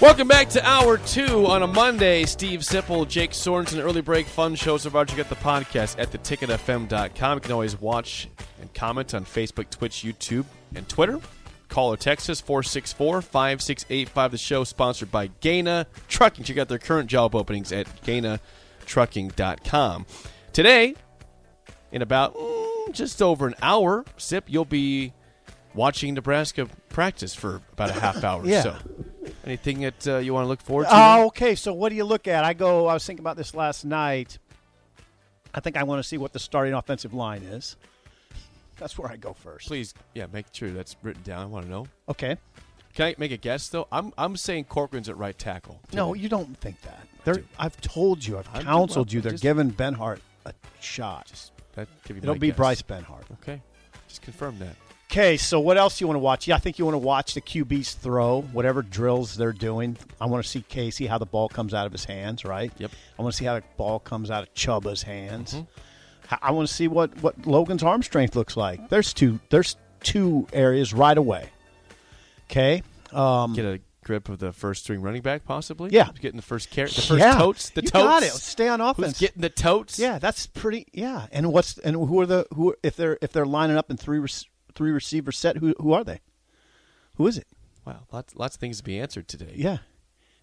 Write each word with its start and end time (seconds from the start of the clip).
Welcome 0.00 0.28
back 0.28 0.48
to 0.50 0.64
hour 0.66 0.96
two 0.96 1.46
on 1.46 1.62
a 1.62 1.66
Monday. 1.66 2.24
Steve 2.24 2.60
Sipple, 2.60 3.06
Jake 3.06 3.32
Sorensen, 3.32 3.84
early 3.84 4.00
break 4.00 4.26
fun 4.26 4.54
show. 4.54 4.78
So 4.78 4.88
you 4.88 5.04
get 5.14 5.28
the 5.28 5.34
podcast 5.34 5.98
at 5.98 6.10
theticketfm.com. 6.10 7.36
You 7.36 7.40
can 7.42 7.52
always 7.52 7.78
watch 7.78 8.26
and 8.62 8.72
comment 8.72 9.12
on 9.12 9.26
Facebook, 9.26 9.68
Twitch, 9.68 9.96
YouTube, 9.96 10.46
and 10.74 10.88
Twitter. 10.88 11.20
Call 11.68 11.92
or 11.92 11.98
text 11.98 12.30
us 12.30 12.40
464 12.40 13.20
5685. 13.20 14.30
The 14.30 14.38
show 14.38 14.64
sponsored 14.64 15.10
by 15.10 15.26
Gana 15.26 15.86
Trucking. 16.08 16.44
Check 16.44 16.56
out 16.56 16.68
their 16.68 16.78
current 16.78 17.10
job 17.10 17.34
openings 17.34 17.70
at 17.70 17.86
ganatrucking.com. 18.02 20.06
Today, 20.54 20.94
in 21.92 22.00
about 22.00 22.34
mm, 22.34 22.92
just 22.92 23.20
over 23.20 23.46
an 23.46 23.54
hour, 23.60 24.06
Sip, 24.16 24.44
you'll 24.48 24.64
be 24.64 25.12
watching 25.74 26.14
Nebraska 26.14 26.70
practice 26.88 27.34
for 27.34 27.60
about 27.74 27.90
a 27.90 28.00
half 28.00 28.24
hour. 28.24 28.46
Yeah. 28.46 28.62
So, 28.62 28.76
anything 29.44 29.80
that 29.80 30.06
uh, 30.06 30.18
you 30.18 30.34
want 30.34 30.44
to 30.44 30.48
look 30.48 30.60
forward 30.60 30.84
to? 30.84 30.90
Oh, 30.92 31.26
okay. 31.26 31.54
So 31.54 31.72
what 31.72 31.88
do 31.90 31.94
you 31.96 32.04
look 32.04 32.28
at? 32.28 32.44
I 32.44 32.52
go. 32.52 32.86
I 32.86 32.94
was 32.94 33.04
thinking 33.04 33.22
about 33.22 33.36
this 33.36 33.54
last 33.54 33.84
night. 33.84 34.38
I 35.54 35.60
think 35.60 35.76
I 35.76 35.82
want 35.82 36.00
to 36.00 36.08
see 36.08 36.16
what 36.18 36.32
the 36.32 36.38
starting 36.38 36.74
offensive 36.74 37.12
line 37.14 37.42
is. 37.42 37.76
That's 38.76 38.96
where 38.98 39.10
I 39.10 39.16
go 39.16 39.32
first. 39.34 39.68
Please, 39.68 39.92
yeah, 40.14 40.26
make 40.32 40.46
sure 40.52 40.70
that's 40.70 40.96
written 41.02 41.22
down. 41.22 41.42
I 41.42 41.46
want 41.46 41.66
to 41.66 41.70
know. 41.70 41.86
Okay. 42.08 42.36
Can 42.94 43.06
I 43.06 43.14
make 43.18 43.30
a 43.30 43.36
guess 43.36 43.68
though? 43.68 43.86
I'm 43.92 44.12
I'm 44.18 44.36
saying 44.36 44.64
Corcoran's 44.64 45.08
at 45.08 45.16
right 45.16 45.36
tackle. 45.38 45.80
No, 45.92 46.14
you 46.14 46.28
don't 46.28 46.56
think 46.58 46.80
that. 46.82 47.06
They're, 47.24 47.34
do. 47.34 47.44
I've 47.58 47.80
told 47.80 48.24
you. 48.26 48.38
I've 48.38 48.48
I'm- 48.54 48.64
counseled 48.64 49.08
well, 49.08 49.14
you. 49.14 49.20
They're 49.20 49.32
just- 49.32 49.42
giving 49.42 49.70
Benhart 49.70 50.20
a 50.46 50.52
shot. 50.80 51.26
Just 51.26 51.52
that 51.74 51.88
give 52.04 52.16
you 52.16 52.22
It'll 52.22 52.34
my 52.34 52.38
be 52.38 52.48
guess. 52.48 52.56
Bryce 52.56 52.82
Benhart. 52.82 53.24
Okay, 53.42 53.60
just 54.08 54.22
confirm 54.22 54.58
that. 54.58 54.74
Okay, 55.10 55.36
so 55.36 55.58
what 55.58 55.76
else 55.76 55.98
do 55.98 56.04
you 56.04 56.06
want 56.06 56.14
to 56.14 56.20
watch? 56.20 56.46
Yeah, 56.46 56.54
I 56.54 56.58
think 56.58 56.78
you 56.78 56.84
want 56.84 56.94
to 56.94 56.98
watch 56.98 57.34
the 57.34 57.40
QBs 57.40 57.96
throw, 57.96 58.42
whatever 58.42 58.80
drills 58.80 59.34
they're 59.34 59.52
doing. 59.52 59.96
I 60.20 60.26
want 60.26 60.44
to 60.44 60.48
see 60.48 60.62
Casey 60.62 61.06
how 61.06 61.18
the 61.18 61.26
ball 61.26 61.48
comes 61.48 61.74
out 61.74 61.84
of 61.84 61.90
his 61.90 62.04
hands, 62.04 62.44
right? 62.44 62.70
Yep. 62.78 62.92
I 63.18 63.22
want 63.22 63.34
to 63.34 63.36
see 63.36 63.44
how 63.44 63.56
the 63.56 63.64
ball 63.76 63.98
comes 63.98 64.30
out 64.30 64.44
of 64.44 64.54
Chubba's 64.54 65.02
hands. 65.02 65.54
Mm-hmm. 65.54 66.34
I 66.40 66.52
want 66.52 66.68
to 66.68 66.72
see 66.72 66.86
what, 66.86 67.20
what 67.24 67.44
Logan's 67.44 67.82
arm 67.82 68.04
strength 68.04 68.36
looks 68.36 68.56
like. 68.56 68.88
There's 68.88 69.12
two. 69.12 69.40
There's 69.48 69.76
two 69.98 70.46
areas 70.52 70.94
right 70.94 71.18
away. 71.18 71.48
Okay. 72.48 72.84
Um, 73.12 73.54
Get 73.54 73.64
a 73.64 73.80
grip 74.04 74.28
of 74.28 74.38
the 74.38 74.52
first 74.52 74.84
string 74.84 75.02
running 75.02 75.22
back, 75.22 75.44
possibly. 75.44 75.90
Yeah. 75.90 76.10
Getting 76.20 76.36
the 76.36 76.46
first 76.46 76.70
carry, 76.70 76.88
the 76.88 77.00
first 77.00 77.18
yeah. 77.18 77.36
totes, 77.36 77.70
the 77.70 77.82
you 77.82 77.88
totes. 77.88 78.04
got 78.04 78.22
it. 78.22 78.30
Stay 78.30 78.68
on 78.68 78.78
Who's 78.78 78.90
offense. 78.90 79.18
getting 79.18 79.42
the 79.42 79.50
totes? 79.50 79.98
Yeah, 79.98 80.20
that's 80.20 80.46
pretty. 80.46 80.86
Yeah, 80.92 81.26
and 81.32 81.52
what's 81.52 81.78
and 81.78 81.96
who 81.96 82.20
are 82.20 82.26
the 82.26 82.46
who 82.54 82.76
if 82.84 82.94
they're 82.94 83.18
if 83.20 83.32
they're 83.32 83.44
lining 83.44 83.76
up 83.76 83.90
in 83.90 83.96
three 83.96 84.20
three 84.80 84.92
receiver 84.92 85.30
set? 85.30 85.58
Who 85.58 85.74
who 85.78 85.92
are 85.92 86.02
they? 86.02 86.20
Who 87.16 87.26
is 87.26 87.36
it? 87.36 87.46
Wow, 87.84 88.06
lots 88.10 88.34
lots 88.34 88.56
of 88.56 88.60
things 88.60 88.78
to 88.78 88.82
be 88.82 88.98
answered 88.98 89.28
today. 89.28 89.52
Yeah. 89.54 89.78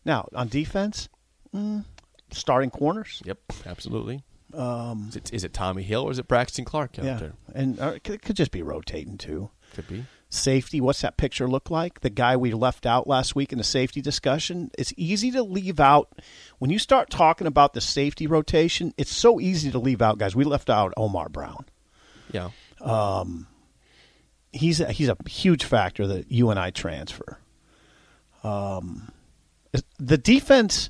Now 0.05 0.29
on 0.35 0.47
defense, 0.47 1.09
mm, 1.55 1.83
starting 2.29 2.69
corners. 2.69 3.23
Yep, 3.25 3.39
absolutely. 3.65 4.21
Um, 4.53 5.07
is 5.09 5.15
it, 5.15 5.33
is 5.33 5.43
it 5.43 5.53
Tommy 5.53 5.81
Hill 5.81 6.03
or 6.03 6.11
is 6.11 6.19
it 6.19 6.27
Braxton 6.27 6.65
Clark 6.65 6.99
out 6.99 7.05
yeah, 7.05 7.17
there? 7.17 7.33
and 7.53 7.79
uh, 7.79 7.93
it 7.95 8.21
could, 8.21 8.35
just 8.35 8.51
be 8.51 8.61
rotating 8.61 9.17
too. 9.17 9.49
Could 9.73 9.87
be. 9.87 10.05
Safety. 10.29 10.79
What's 10.79 11.01
that 11.01 11.17
picture 11.17 11.49
look 11.49 11.71
like? 11.71 12.01
The 12.01 12.09
guy 12.11 12.37
we 12.37 12.53
left 12.53 12.85
out 12.85 13.07
last 13.07 13.35
week 13.35 13.51
in 13.51 13.57
the 13.57 13.63
safety 13.63 14.01
discussion. 14.01 14.69
It's 14.77 14.93
easy 14.97 15.31
to 15.31 15.41
leave 15.41 15.79
out 15.79 16.21
when 16.59 16.69
you 16.69 16.77
start 16.79 17.09
talking 17.09 17.47
about 17.47 17.73
the 17.73 17.81
safety 17.81 18.27
rotation. 18.27 18.93
It's 18.97 19.11
so 19.11 19.39
easy 19.39 19.71
to 19.71 19.79
leave 19.79 20.01
out 20.01 20.19
guys. 20.19 20.35
We 20.35 20.43
left 20.43 20.69
out 20.69 20.93
Omar 20.95 21.27
Brown. 21.27 21.65
Yeah. 22.31 22.51
He's 24.53 24.79
a, 24.81 24.91
he's 24.91 25.09
a 25.09 25.17
huge 25.27 25.63
factor 25.63 26.07
that 26.07 26.31
you 26.31 26.49
and 26.49 26.59
I 26.59 26.71
transfer. 26.71 27.37
Um, 28.43 29.11
the 29.99 30.17
defense, 30.17 30.89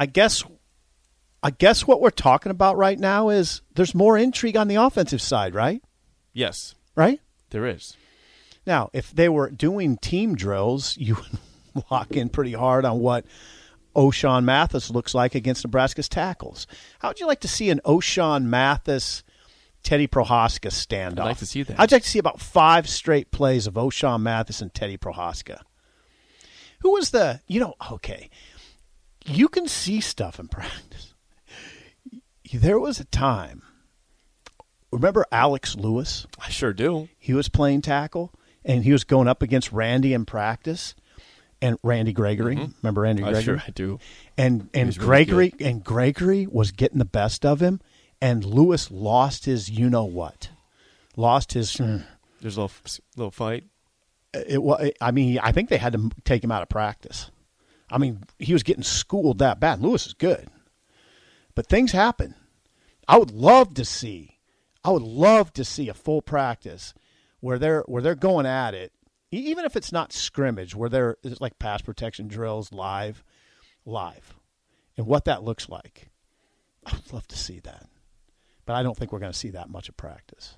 I 0.00 0.06
guess, 0.06 0.42
I 1.42 1.50
guess 1.50 1.86
what 1.86 2.00
we're 2.00 2.10
talking 2.10 2.50
about 2.50 2.76
right 2.76 2.98
now 2.98 3.28
is 3.28 3.62
there's 3.74 3.94
more 3.94 4.18
intrigue 4.18 4.56
on 4.56 4.68
the 4.68 4.74
offensive 4.76 5.22
side, 5.22 5.54
right? 5.54 5.82
Yes, 6.32 6.74
Right 6.94 7.20
there 7.50 7.64
is. 7.66 7.96
now, 8.66 8.90
if 8.92 9.12
they 9.12 9.28
were 9.28 9.48
doing 9.50 9.96
team 9.96 10.34
drills, 10.34 10.96
you 11.00 11.14
would 11.14 11.84
lock 11.90 12.16
in 12.16 12.28
pretty 12.28 12.52
hard 12.52 12.84
on 12.84 12.98
what 12.98 13.24
Ochaun 13.94 14.44
Mathis 14.44 14.90
looks 14.90 15.14
like 15.14 15.34
against 15.36 15.64
Nebraska's 15.64 16.08
tackles. 16.08 16.66
How 16.98 17.08
would 17.08 17.20
you 17.20 17.26
like 17.26 17.40
to 17.40 17.48
see 17.48 17.70
an 17.70 17.80
Ochaun 17.84 18.44
Mathis? 18.44 19.22
Teddy 19.88 20.06
Prochazka 20.06 20.68
standoff. 20.68 21.20
I'd 21.20 21.24
like 21.24 21.38
to 21.38 21.46
see 21.46 21.62
that. 21.62 21.80
I'd 21.80 21.90
like 21.90 22.02
to 22.02 22.08
see 22.10 22.18
about 22.18 22.42
five 22.42 22.86
straight 22.86 23.30
plays 23.30 23.66
of 23.66 23.72
Ochaun 23.72 24.20
Mathis 24.20 24.60
and 24.60 24.74
Teddy 24.74 24.98
Prochazka. 24.98 25.62
Who 26.80 26.92
was 26.92 27.08
the, 27.08 27.40
you 27.46 27.58
know, 27.58 27.72
okay, 27.92 28.28
you 29.24 29.48
can 29.48 29.66
see 29.66 30.02
stuff 30.02 30.38
in 30.38 30.48
practice. 30.48 31.14
There 32.52 32.78
was 32.78 32.98
a 32.98 33.04
time, 33.04 33.62
remember 34.90 35.26
Alex 35.30 35.76
Lewis? 35.76 36.26
I 36.38 36.48
sure 36.48 36.72
do. 36.72 37.08
He 37.18 37.34
was 37.34 37.50
playing 37.50 37.82
tackle 37.82 38.32
and 38.64 38.84
he 38.84 38.92
was 38.92 39.04
going 39.04 39.28
up 39.28 39.42
against 39.42 39.70
Randy 39.70 40.14
in 40.14 40.24
practice 40.24 40.94
and 41.60 41.78
Randy 41.82 42.14
Gregory. 42.14 42.56
Mm-hmm. 42.56 42.72
Remember 42.82 43.02
Randy 43.02 43.22
Gregory? 43.22 43.38
I 43.38 43.42
Gregory? 43.42 43.58
sure 43.58 43.64
I 43.66 43.70
do. 43.72 43.98
and 44.38 44.70
and 44.72 44.86
was 44.86 44.98
really 44.98 45.24
Gregory 45.26 45.54
and 45.60 45.84
Gregory 45.84 46.46
was 46.46 46.72
getting 46.72 46.98
the 46.98 47.04
best 47.04 47.44
of 47.44 47.60
him, 47.60 47.80
and 48.20 48.44
Lewis 48.44 48.90
lost 48.90 49.44
his 49.44 49.68
you 49.70 49.88
know 49.90 50.04
what, 50.04 50.50
lost 51.16 51.52
his. 51.52 51.72
mm, 51.76 52.04
There's 52.40 52.56
a 52.56 52.62
little 52.62 52.76
little 53.16 53.30
fight. 53.30 53.64
It 54.34 54.62
was. 54.62 54.90
I 55.00 55.10
mean, 55.10 55.38
I 55.38 55.52
think 55.52 55.68
they 55.68 55.78
had 55.78 55.94
to 55.94 56.10
take 56.24 56.44
him 56.44 56.52
out 56.52 56.62
of 56.62 56.68
practice. 56.68 57.30
I 57.90 57.98
mean, 57.98 58.22
he 58.38 58.52
was 58.52 58.62
getting 58.62 58.82
schooled 58.82 59.38
that 59.38 59.60
bad. 59.60 59.80
Lewis 59.80 60.06
is 60.06 60.14
good, 60.14 60.48
but 61.54 61.66
things 61.66 61.92
happen. 61.92 62.34
I 63.06 63.16
would 63.16 63.30
love 63.30 63.74
to 63.74 63.84
see. 63.84 64.38
I 64.84 64.90
would 64.90 65.02
love 65.02 65.52
to 65.54 65.64
see 65.64 65.88
a 65.88 65.94
full 65.94 66.20
practice 66.22 66.92
where 67.40 67.58
they're 67.58 67.82
where 67.86 68.02
they're 68.02 68.14
going 68.14 68.44
at 68.46 68.74
it, 68.74 68.92
even 69.30 69.64
if 69.64 69.76
it's 69.76 69.92
not 69.92 70.12
scrimmage, 70.12 70.74
where 70.74 70.90
they're 70.90 71.16
it's 71.22 71.40
like 71.40 71.58
pass 71.58 71.80
protection 71.80 72.28
drills 72.28 72.72
live, 72.72 73.24
live, 73.86 74.34
and 74.96 75.06
what 75.06 75.24
that 75.24 75.42
looks 75.42 75.68
like. 75.68 76.10
I 76.84 76.92
would 76.94 77.12
love 77.12 77.26
to 77.28 77.36
see 77.38 77.60
that, 77.60 77.86
but 78.68 78.74
I 78.76 78.82
don't 78.82 78.94
think 78.96 79.12
we're 79.12 79.18
going 79.18 79.32
to 79.32 79.38
see 79.38 79.48
that 79.50 79.70
much 79.70 79.88
of 79.88 79.96
practice. 79.96 80.56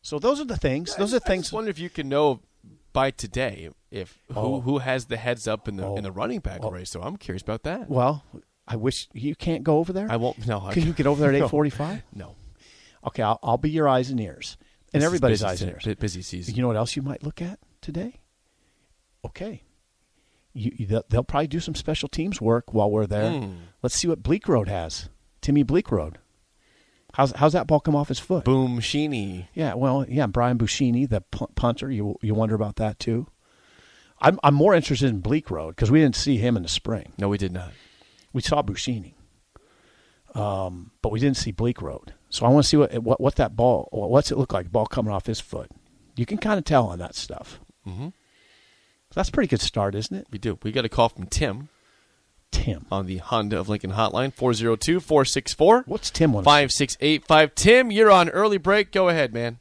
So 0.00 0.18
those 0.18 0.40
are 0.40 0.44
the 0.46 0.56
things. 0.56 0.96
Those 0.96 1.12
are 1.12 1.16
I 1.24 1.28
things. 1.28 1.44
just 1.44 1.52
wonder 1.52 1.68
if 1.70 1.78
you 1.78 1.90
can 1.90 2.08
know 2.08 2.40
by 2.94 3.10
today 3.10 3.68
if 3.90 4.18
who 4.28 4.34
Oh. 4.40 4.60
who 4.62 4.78
has 4.78 5.04
the 5.06 5.18
heads 5.18 5.46
up 5.46 5.68
in 5.68 5.76
the 5.76 5.84
in 5.92 5.98
Oh. 5.98 6.00
the 6.02 6.12
running 6.12 6.40
back 6.40 6.60
Oh. 6.62 6.70
race. 6.70 6.88
So 6.90 7.02
I'm 7.02 7.16
curious 7.18 7.42
about 7.42 7.62
that. 7.64 7.90
Well, 7.90 8.24
I 8.66 8.76
wish 8.76 9.08
you 9.12 9.34
can't 9.36 9.64
go 9.64 9.78
over 9.78 9.92
there. 9.92 10.10
I 10.10 10.16
won't. 10.16 10.46
No, 10.46 10.60
I 10.64 10.72
Can 10.72 10.86
you 10.86 10.92
get 10.94 11.06
over 11.06 11.20
there 11.20 11.30
at 11.34 11.42
eight 11.42 11.50
forty-five? 11.50 12.02
No, 12.14 12.36
Okay, 13.06 13.22
I'll, 13.22 13.38
I'll 13.42 13.58
be 13.58 13.70
your 13.70 13.86
eyes 13.88 14.08
and 14.10 14.18
ears, 14.20 14.56
and 14.92 15.02
This 15.02 15.06
everybody's 15.06 15.40
busy 15.40 15.50
eyes 15.50 15.62
and 15.62 15.70
ears. 15.72 15.96
Busy 16.00 16.22
season. 16.22 16.54
You 16.54 16.62
know 16.62 16.68
what 16.68 16.76
else 16.76 16.96
you 16.96 17.02
might 17.02 17.22
look 17.22 17.40
at 17.42 17.58
today? 17.82 18.20
Okay, 19.24 19.62
You, 20.54 20.72
you, 20.76 20.86
they'll, 20.86 21.04
they'll 21.08 21.24
probably 21.24 21.48
do 21.48 21.60
some 21.60 21.74
special 21.74 22.08
teams 22.08 22.40
work 22.40 22.72
while 22.72 22.90
we're 22.90 23.06
there. 23.06 23.30
Hmm. 23.30 23.52
Let's 23.82 23.94
see 23.94 24.08
what 24.08 24.22
Bleekrode 24.22 24.68
has. 24.68 25.08
Timmy 25.40 25.64
Bleekrode. 25.64 26.14
How's 27.18 27.32
how's 27.32 27.52
that 27.54 27.66
ball 27.66 27.80
come 27.80 27.96
off 27.96 28.06
his 28.06 28.20
foot? 28.20 28.44
Boom 28.44 28.78
Sheeny. 28.78 29.48
Yeah, 29.52 29.74
well, 29.74 30.06
yeah, 30.08 30.28
Brian 30.28 30.56
Buschini, 30.56 31.08
the 31.08 31.20
pu- 31.20 31.48
punter. 31.56 31.90
You 31.90 32.16
you 32.22 32.32
wonder 32.32 32.54
about 32.54 32.76
that 32.76 33.00
too. 33.00 33.26
I'm 34.20 34.38
I'm 34.44 34.54
more 34.54 34.72
interested 34.72 35.10
in 35.10 35.20
Bleekrode 35.20 35.70
because 35.70 35.90
we 35.90 35.98
didn't 36.00 36.14
see 36.14 36.36
him 36.36 36.56
in 36.56 36.62
the 36.62 36.68
spring. 36.68 37.12
No, 37.18 37.28
we 37.28 37.36
did 37.36 37.50
not. 37.50 37.72
We 38.32 38.40
saw 38.40 38.62
Buschini, 38.62 39.14
um, 40.36 40.92
but 41.02 41.10
we 41.10 41.18
didn't 41.18 41.38
see 41.38 41.52
Bleekrode. 41.52 42.10
So 42.30 42.46
I 42.46 42.50
want 42.50 42.64
to 42.64 42.68
see 42.68 42.76
what 42.76 42.96
what 43.02 43.20
what 43.20 43.34
that 43.34 43.56
ball. 43.56 43.88
What's 43.90 44.30
it 44.30 44.38
look 44.38 44.52
like? 44.52 44.70
Ball 44.70 44.86
coming 44.86 45.12
off 45.12 45.26
his 45.26 45.40
foot. 45.40 45.72
You 46.14 46.24
can 46.24 46.38
kind 46.38 46.58
of 46.58 46.64
tell 46.64 46.86
on 46.86 47.00
that 47.00 47.16
stuff. 47.16 47.58
Mm-hmm. 47.84 48.10
So 48.10 49.12
that's 49.14 49.28
a 49.28 49.32
pretty 49.32 49.48
good 49.48 49.60
start, 49.60 49.96
isn't 49.96 50.16
it, 50.16 50.28
We 50.30 50.38
do. 50.38 50.56
We 50.62 50.70
got 50.70 50.84
a 50.84 50.88
call 50.88 51.08
from 51.08 51.26
Tim 51.26 51.68
Tim? 52.50 52.86
on 52.90 53.06
the 53.06 53.18
Honda 53.18 53.58
of 53.58 53.68
Lincoln 53.68 53.92
hotline 53.92 54.32
402 54.32 55.00
464 55.00 55.84
What's 55.86 56.10
Tim 56.10 56.32
want? 56.32 56.44
5685. 56.44 57.54
Tim, 57.54 57.90
you're 57.90 58.10
on 58.10 58.28
early 58.30 58.58
break. 58.58 58.92
Go 58.92 59.08
ahead, 59.08 59.32
man. 59.32 59.58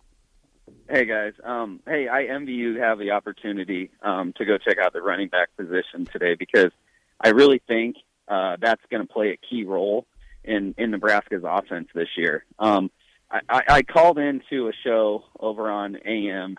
Hey 0.90 1.06
guys, 1.06 1.34
um, 1.44 1.82
hey, 1.86 2.08
I 2.08 2.24
envy 2.24 2.54
you 2.54 2.76
to 2.76 2.80
have 2.80 2.98
the 2.98 3.12
opportunity 3.12 3.92
um, 4.02 4.32
to 4.38 4.46
go 4.46 4.58
check 4.58 4.78
out 4.78 4.94
the 4.94 5.02
running 5.02 5.28
back 5.28 5.50
position 5.58 6.06
today 6.06 6.36
because 6.36 6.72
I 7.20 7.30
really 7.30 7.62
think 7.68 7.98
uh, 8.30 8.56
that's 8.62 8.82
going 8.90 9.06
to 9.06 9.14
play 9.14 9.32
a 9.32 9.38
key 9.38 9.66
role 9.66 10.06
in 10.46 10.74
in 10.78 10.92
Nebraska's 10.92 11.44
offense 11.46 11.90
this 11.94 12.08
year. 12.16 12.46
Um, 12.58 12.90
I, 13.30 13.42
I, 13.50 13.64
I 13.68 13.82
called 13.84 14.18
into 14.18 14.70
a 14.70 14.72
show 14.86 15.26
over 15.38 15.70
on 15.70 15.98
AM 16.06 16.56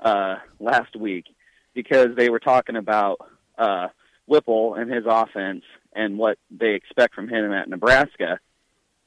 uh, 0.00 0.36
last 0.58 0.96
week 0.96 1.26
because 1.72 2.08
they 2.16 2.28
were 2.28 2.40
talking 2.40 2.74
about 2.74 3.18
uh, 3.56 3.88
Whipple 4.30 4.74
and 4.74 4.90
his 4.90 5.04
offense 5.06 5.64
and 5.92 6.16
what 6.16 6.38
they 6.50 6.74
expect 6.74 7.14
from 7.14 7.28
him 7.28 7.52
at 7.52 7.68
Nebraska. 7.68 8.38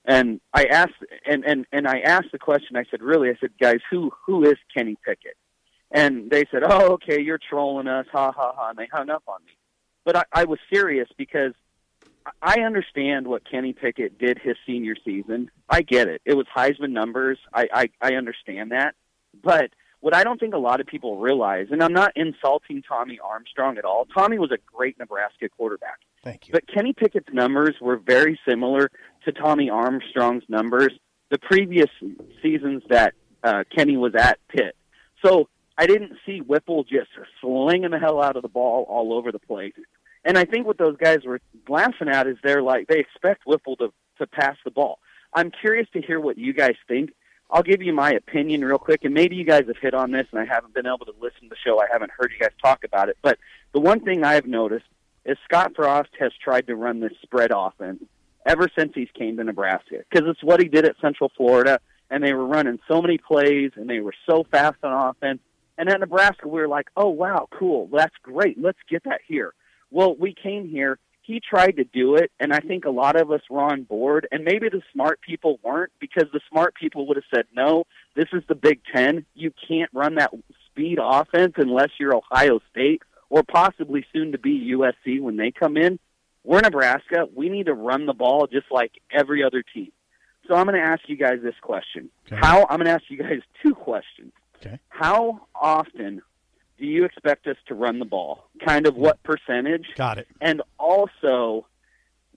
And 0.03 0.41
I 0.53 0.65
asked, 0.65 1.01
and, 1.25 1.45
and, 1.45 1.65
and 1.71 1.87
I 1.87 1.99
asked 1.99 2.33
the 2.33 2.39
question. 2.39 2.75
I 2.75 2.83
said, 2.91 3.01
"Really?" 3.01 3.29
I 3.29 3.37
said, 3.39 3.51
"Guys, 3.57 3.79
who 3.89 4.11
who 4.25 4.43
is 4.43 4.57
Kenny 4.75 4.97
Pickett?" 5.05 5.37
And 5.91 6.29
they 6.29 6.43
said, 6.51 6.63
"Oh, 6.65 6.95
okay, 6.95 7.21
you're 7.21 7.39
trolling 7.39 7.87
us, 7.87 8.05
ha 8.11 8.33
ha 8.33 8.51
ha." 8.53 8.69
And 8.71 8.77
they 8.77 8.87
hung 8.91 9.09
up 9.09 9.23
on 9.27 9.39
me. 9.45 9.53
But 10.03 10.17
I, 10.17 10.23
I 10.33 10.43
was 10.43 10.59
serious 10.69 11.07
because 11.17 11.53
I 12.41 12.59
understand 12.59 13.27
what 13.27 13.49
Kenny 13.49 13.71
Pickett 13.71 14.17
did 14.17 14.39
his 14.39 14.57
senior 14.65 14.95
season. 15.05 15.49
I 15.69 15.83
get 15.83 16.09
it. 16.09 16.21
It 16.25 16.35
was 16.35 16.47
Heisman 16.53 16.91
numbers. 16.91 17.37
I, 17.53 17.69
I, 17.73 17.89
I 18.01 18.15
understand 18.15 18.71
that. 18.71 18.95
But 19.41 19.69
what 20.03 20.13
I 20.13 20.25
don't 20.25 20.37
think 20.37 20.53
a 20.53 20.57
lot 20.57 20.81
of 20.81 20.85
people 20.85 21.17
realize, 21.17 21.67
and 21.71 21.81
I'm 21.81 21.93
not 21.93 22.11
insulting 22.17 22.81
Tommy 22.81 23.19
Armstrong 23.23 23.77
at 23.77 23.85
all. 23.85 24.05
Tommy 24.13 24.37
was 24.37 24.51
a 24.51 24.57
great 24.75 24.99
Nebraska 24.99 25.47
quarterback. 25.47 25.99
Thank 26.25 26.49
you. 26.49 26.51
But 26.51 26.67
Kenny 26.67 26.91
Pickett's 26.91 27.33
numbers 27.33 27.75
were 27.79 27.95
very 27.95 28.37
similar 28.45 28.91
to 29.23 29.31
Tommy 29.31 29.69
Armstrong's 29.69 30.43
numbers 30.49 30.91
the 31.31 31.39
previous 31.39 31.89
seasons 32.41 32.83
that 32.89 33.13
uh, 33.45 33.63
Kenny 33.73 33.95
was 33.95 34.13
at 34.13 34.39
Pitt. 34.49 34.75
So 35.25 35.47
I 35.77 35.87
didn't 35.87 36.11
see 36.25 36.39
Whipple 36.39 36.83
just 36.83 37.09
slinging 37.39 37.91
the 37.91 37.97
hell 37.97 38.21
out 38.21 38.35
of 38.35 38.41
the 38.41 38.49
ball 38.49 38.85
all 38.89 39.13
over 39.13 39.31
the 39.31 39.39
place. 39.39 39.73
And 40.25 40.37
I 40.37 40.43
think 40.43 40.67
what 40.67 40.77
those 40.77 40.97
guys 40.97 41.19
were 41.25 41.39
laughing 41.69 42.09
at 42.09 42.27
is 42.27 42.35
they're 42.43 42.61
like 42.61 42.87
they 42.87 42.99
expect 42.99 43.47
Whipple 43.47 43.77
to 43.77 43.93
to 44.17 44.27
pass 44.27 44.57
the 44.65 44.71
ball. 44.71 44.99
I'm 45.33 45.49
curious 45.49 45.87
to 45.93 46.01
hear 46.01 46.19
what 46.19 46.37
you 46.37 46.51
guys 46.51 46.75
think. 46.89 47.13
I'll 47.49 47.63
give 47.63 47.81
you 47.81 47.93
my 47.93 48.11
opinion 48.11 48.65
real 48.65 48.79
quick, 48.79 49.03
and 49.03 49.13
maybe 49.13 49.35
you 49.35 49.43
guys 49.43 49.65
have 49.67 49.77
hit 49.77 49.93
on 49.93 50.11
this, 50.11 50.25
and 50.31 50.39
I 50.39 50.45
haven't 50.45 50.73
been 50.73 50.87
able 50.87 51.05
to 51.05 51.13
listen 51.21 51.43
to 51.43 51.49
the 51.49 51.55
show. 51.63 51.79
I 51.79 51.85
haven't 51.91 52.11
heard 52.17 52.31
you 52.31 52.39
guys 52.39 52.55
talk 52.61 52.83
about 52.83 53.09
it. 53.09 53.17
But 53.21 53.37
the 53.73 53.79
one 53.79 53.99
thing 53.99 54.23
I've 54.23 54.47
noticed 54.47 54.85
is 55.25 55.37
Scott 55.45 55.73
Frost 55.75 56.09
has 56.19 56.31
tried 56.43 56.67
to 56.67 56.75
run 56.75 56.99
this 56.99 57.13
spread 57.21 57.51
offense 57.55 58.03
ever 58.45 58.69
since 58.77 58.91
he's 58.93 59.09
came 59.13 59.37
to 59.37 59.43
Nebraska 59.43 60.03
because 60.09 60.27
it's 60.27 60.43
what 60.43 60.61
he 60.61 60.67
did 60.67 60.85
at 60.85 60.95
Central 60.99 61.31
Florida, 61.35 61.79
and 62.09 62.23
they 62.23 62.33
were 62.33 62.45
running 62.45 62.79
so 62.87 63.01
many 63.01 63.17
plays 63.17 63.71
and 63.75 63.89
they 63.89 63.99
were 63.99 64.13
so 64.27 64.43
fast 64.51 64.77
on 64.83 65.09
offense. 65.09 65.39
And 65.77 65.89
at 65.89 65.99
Nebraska, 65.99 66.47
we 66.47 66.59
were 66.59 66.67
like, 66.67 66.89
"Oh 66.95 67.09
wow, 67.09 67.47
cool, 67.51 67.87
that's 67.91 68.15
great. 68.21 68.61
Let's 68.61 68.79
get 68.89 69.03
that 69.05 69.21
here." 69.27 69.53
Well, 69.91 70.15
we 70.15 70.33
came 70.33 70.67
here. 70.67 70.99
He 71.23 71.39
tried 71.39 71.77
to 71.77 71.85
do 71.85 72.15
it, 72.15 72.31
and 72.39 72.53
I 72.53 72.59
mm-hmm. 72.59 72.67
think 72.67 72.85
a 72.85 72.91
lot 72.91 73.19
of 73.19 73.31
us 73.31 73.41
were 73.49 73.61
on 73.61 73.83
board, 73.83 74.27
and 74.31 74.43
maybe 74.43 74.69
the 74.69 74.81
smart 74.91 75.21
people 75.21 75.59
weren't 75.63 75.91
because 75.99 76.27
the 76.33 76.41
smart 76.49 76.75
people 76.75 77.07
would 77.07 77.17
have 77.17 77.23
said, 77.33 77.45
"No, 77.55 77.85
this 78.15 78.27
is 78.33 78.43
the 78.47 78.55
Big 78.55 78.81
Ten. 78.93 79.25
You 79.33 79.51
can't 79.67 79.89
run 79.93 80.15
that 80.15 80.31
speed 80.67 80.99
offense 81.01 81.53
unless 81.57 81.89
you're 81.99 82.15
Ohio 82.15 82.59
State 82.71 83.01
or 83.29 83.43
possibly 83.43 84.05
soon 84.13 84.33
to 84.33 84.37
be 84.37 84.73
USC 84.75 85.21
when 85.21 85.37
they 85.37 85.51
come 85.51 85.77
in." 85.77 85.99
We're 86.43 86.59
Nebraska. 86.59 87.25
We 87.33 87.47
need 87.47 87.67
to 87.67 87.73
run 87.73 88.05
the 88.05 88.13
ball 88.13 88.47
just 88.47 88.65
like 88.69 88.91
every 89.11 89.43
other 89.43 89.63
team. 89.63 89.91
So 90.47 90.55
I'm 90.55 90.65
going 90.65 90.75
to 90.75 90.85
ask 90.85 91.01
you 91.07 91.15
guys 91.15 91.39
this 91.41 91.55
question. 91.61 92.09
Okay. 92.27 92.35
How 92.35 92.63
I'm 92.69 92.77
going 92.77 92.87
to 92.87 92.91
ask 92.91 93.03
you 93.07 93.17
guys 93.17 93.39
two 93.63 93.73
questions. 93.73 94.33
Okay. 94.57 94.77
How 94.89 95.47
often 95.55 96.21
do 96.83 96.89
you 96.89 97.05
expect 97.05 97.47
us 97.47 97.55
to 97.65 97.73
run 97.73 97.99
the 97.99 98.05
ball? 98.05 98.49
Kind 98.65 98.87
of 98.87 98.97
what 98.97 99.23
percentage? 99.23 99.85
Got 99.95 100.17
it. 100.17 100.27
And 100.41 100.61
also, 100.77 101.65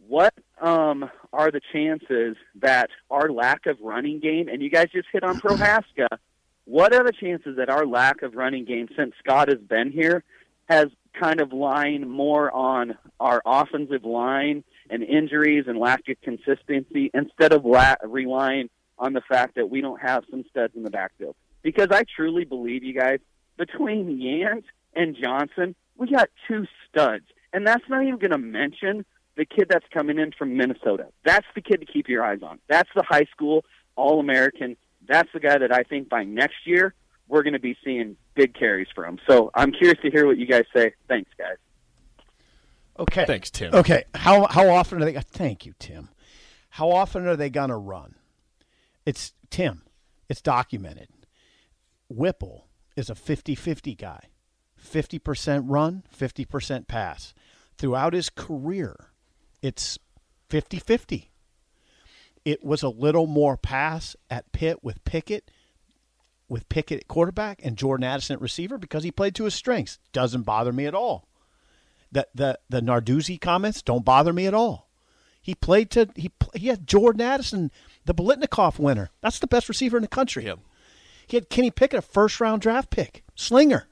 what 0.06 0.32
um, 0.62 1.10
are 1.32 1.50
the 1.50 1.60
chances 1.72 2.36
that 2.60 2.90
our 3.10 3.28
lack 3.28 3.66
of 3.66 3.80
running 3.80 4.20
game, 4.20 4.46
and 4.46 4.62
you 4.62 4.70
guys 4.70 4.86
just 4.92 5.08
hit 5.12 5.24
on 5.24 5.40
Prochazka, 5.40 6.06
what 6.64 6.94
are 6.94 7.02
the 7.02 7.10
chances 7.10 7.56
that 7.56 7.68
our 7.68 7.84
lack 7.84 8.22
of 8.22 8.36
running 8.36 8.64
game 8.64 8.86
since 8.96 9.14
Scott 9.18 9.48
has 9.48 9.58
been 9.58 9.90
here 9.90 10.22
has 10.68 10.86
kind 11.20 11.40
of 11.40 11.52
lying 11.52 12.08
more 12.08 12.48
on 12.54 12.96
our 13.18 13.42
offensive 13.44 14.04
line 14.04 14.62
and 14.88 15.02
injuries 15.02 15.64
and 15.66 15.76
lack 15.76 16.02
of 16.08 16.20
consistency 16.22 17.10
instead 17.12 17.52
of 17.52 17.64
la- 17.64 17.96
relying 18.04 18.70
on 18.96 19.12
the 19.12 19.22
fact 19.28 19.56
that 19.56 19.70
we 19.70 19.80
don't 19.80 20.00
have 20.00 20.22
some 20.30 20.44
studs 20.48 20.76
in 20.76 20.84
the 20.84 20.90
backfield? 20.90 21.34
Because 21.62 21.88
I 21.90 22.04
truly 22.14 22.44
believe, 22.44 22.84
you 22.84 22.94
guys, 22.94 23.18
between 23.56 24.18
Yant 24.20 24.64
and 24.94 25.16
Johnson, 25.16 25.74
we 25.96 26.10
got 26.10 26.28
two 26.48 26.66
studs. 26.88 27.24
And 27.52 27.66
that's 27.66 27.84
not 27.88 28.02
even 28.02 28.18
going 28.18 28.32
to 28.32 28.38
mention 28.38 29.04
the 29.36 29.44
kid 29.44 29.66
that's 29.68 29.86
coming 29.92 30.18
in 30.18 30.32
from 30.32 30.56
Minnesota. 30.56 31.06
That's 31.24 31.46
the 31.54 31.60
kid 31.60 31.80
to 31.80 31.86
keep 31.86 32.08
your 32.08 32.24
eyes 32.24 32.40
on. 32.42 32.58
That's 32.68 32.90
the 32.94 33.02
high 33.02 33.26
school 33.30 33.64
All 33.94 34.20
American. 34.20 34.76
That's 35.06 35.28
the 35.32 35.40
guy 35.40 35.58
that 35.58 35.72
I 35.72 35.82
think 35.82 36.08
by 36.08 36.24
next 36.24 36.66
year 36.66 36.94
we're 37.28 37.42
going 37.42 37.52
to 37.52 37.60
be 37.60 37.76
seeing 37.84 38.16
big 38.34 38.54
carries 38.54 38.88
from. 38.94 39.18
So 39.28 39.50
I'm 39.54 39.72
curious 39.72 39.98
to 40.02 40.10
hear 40.10 40.26
what 40.26 40.38
you 40.38 40.46
guys 40.46 40.64
say. 40.74 40.94
Thanks, 41.08 41.30
guys. 41.36 41.56
Okay. 42.98 43.24
Thanks, 43.26 43.50
Tim. 43.50 43.74
Okay. 43.74 44.04
How 44.14 44.46
how 44.46 44.68
often 44.70 45.02
are 45.02 45.04
they? 45.04 45.20
Thank 45.20 45.66
you, 45.66 45.74
Tim. 45.78 46.08
How 46.70 46.90
often 46.90 47.26
are 47.26 47.36
they 47.36 47.50
going 47.50 47.68
to 47.68 47.76
run? 47.76 48.14
It's 49.04 49.32
Tim. 49.50 49.82
It's 50.28 50.40
documented. 50.40 51.08
Whipple 52.08 52.66
is 52.96 53.10
a 53.10 53.14
50-50 53.14 53.96
guy. 53.96 54.24
50% 54.82 55.64
run, 55.66 56.04
50% 56.16 56.86
pass. 56.86 57.34
Throughout 57.76 58.14
his 58.14 58.30
career, 58.30 59.10
it's 59.62 59.98
50-50. 60.50 61.28
It 62.44 62.64
was 62.64 62.82
a 62.82 62.88
little 62.88 63.26
more 63.26 63.56
pass 63.56 64.16
at 64.30 64.52
Pitt 64.52 64.82
with 64.82 65.04
Pickett, 65.04 65.50
with 66.48 66.68
Pickett 66.68 67.00
at 67.00 67.08
quarterback 67.08 67.60
and 67.64 67.76
Jordan 67.76 68.04
Addison 68.04 68.34
at 68.34 68.40
receiver 68.40 68.78
because 68.78 69.02
he 69.02 69.10
played 69.10 69.34
to 69.34 69.44
his 69.44 69.54
strengths. 69.54 69.98
Doesn't 70.12 70.42
bother 70.42 70.72
me 70.72 70.86
at 70.86 70.94
all. 70.94 71.26
The 72.12 72.28
the 72.34 72.58
the 72.68 72.80
Narduzzi 72.80 73.40
comments 73.40 73.82
don't 73.82 74.04
bother 74.04 74.32
me 74.32 74.46
at 74.46 74.54
all. 74.54 74.88
He 75.42 75.56
played 75.56 75.90
to 75.90 76.08
he 76.14 76.30
he 76.54 76.68
had 76.68 76.86
Jordan 76.86 77.20
Addison, 77.20 77.72
the 78.04 78.14
Biletnikoff 78.14 78.78
winner. 78.78 79.10
That's 79.20 79.40
the 79.40 79.48
best 79.48 79.68
receiver 79.68 79.96
in 79.96 80.02
the 80.02 80.08
country. 80.08 80.44
Yep. 80.44 80.60
He 81.26 81.36
had 81.36 81.50
Kenny 81.50 81.70
Pickett, 81.70 81.98
a 81.98 82.02
first 82.02 82.40
round 82.40 82.62
draft 82.62 82.90
pick, 82.90 83.24
slinger. 83.34 83.88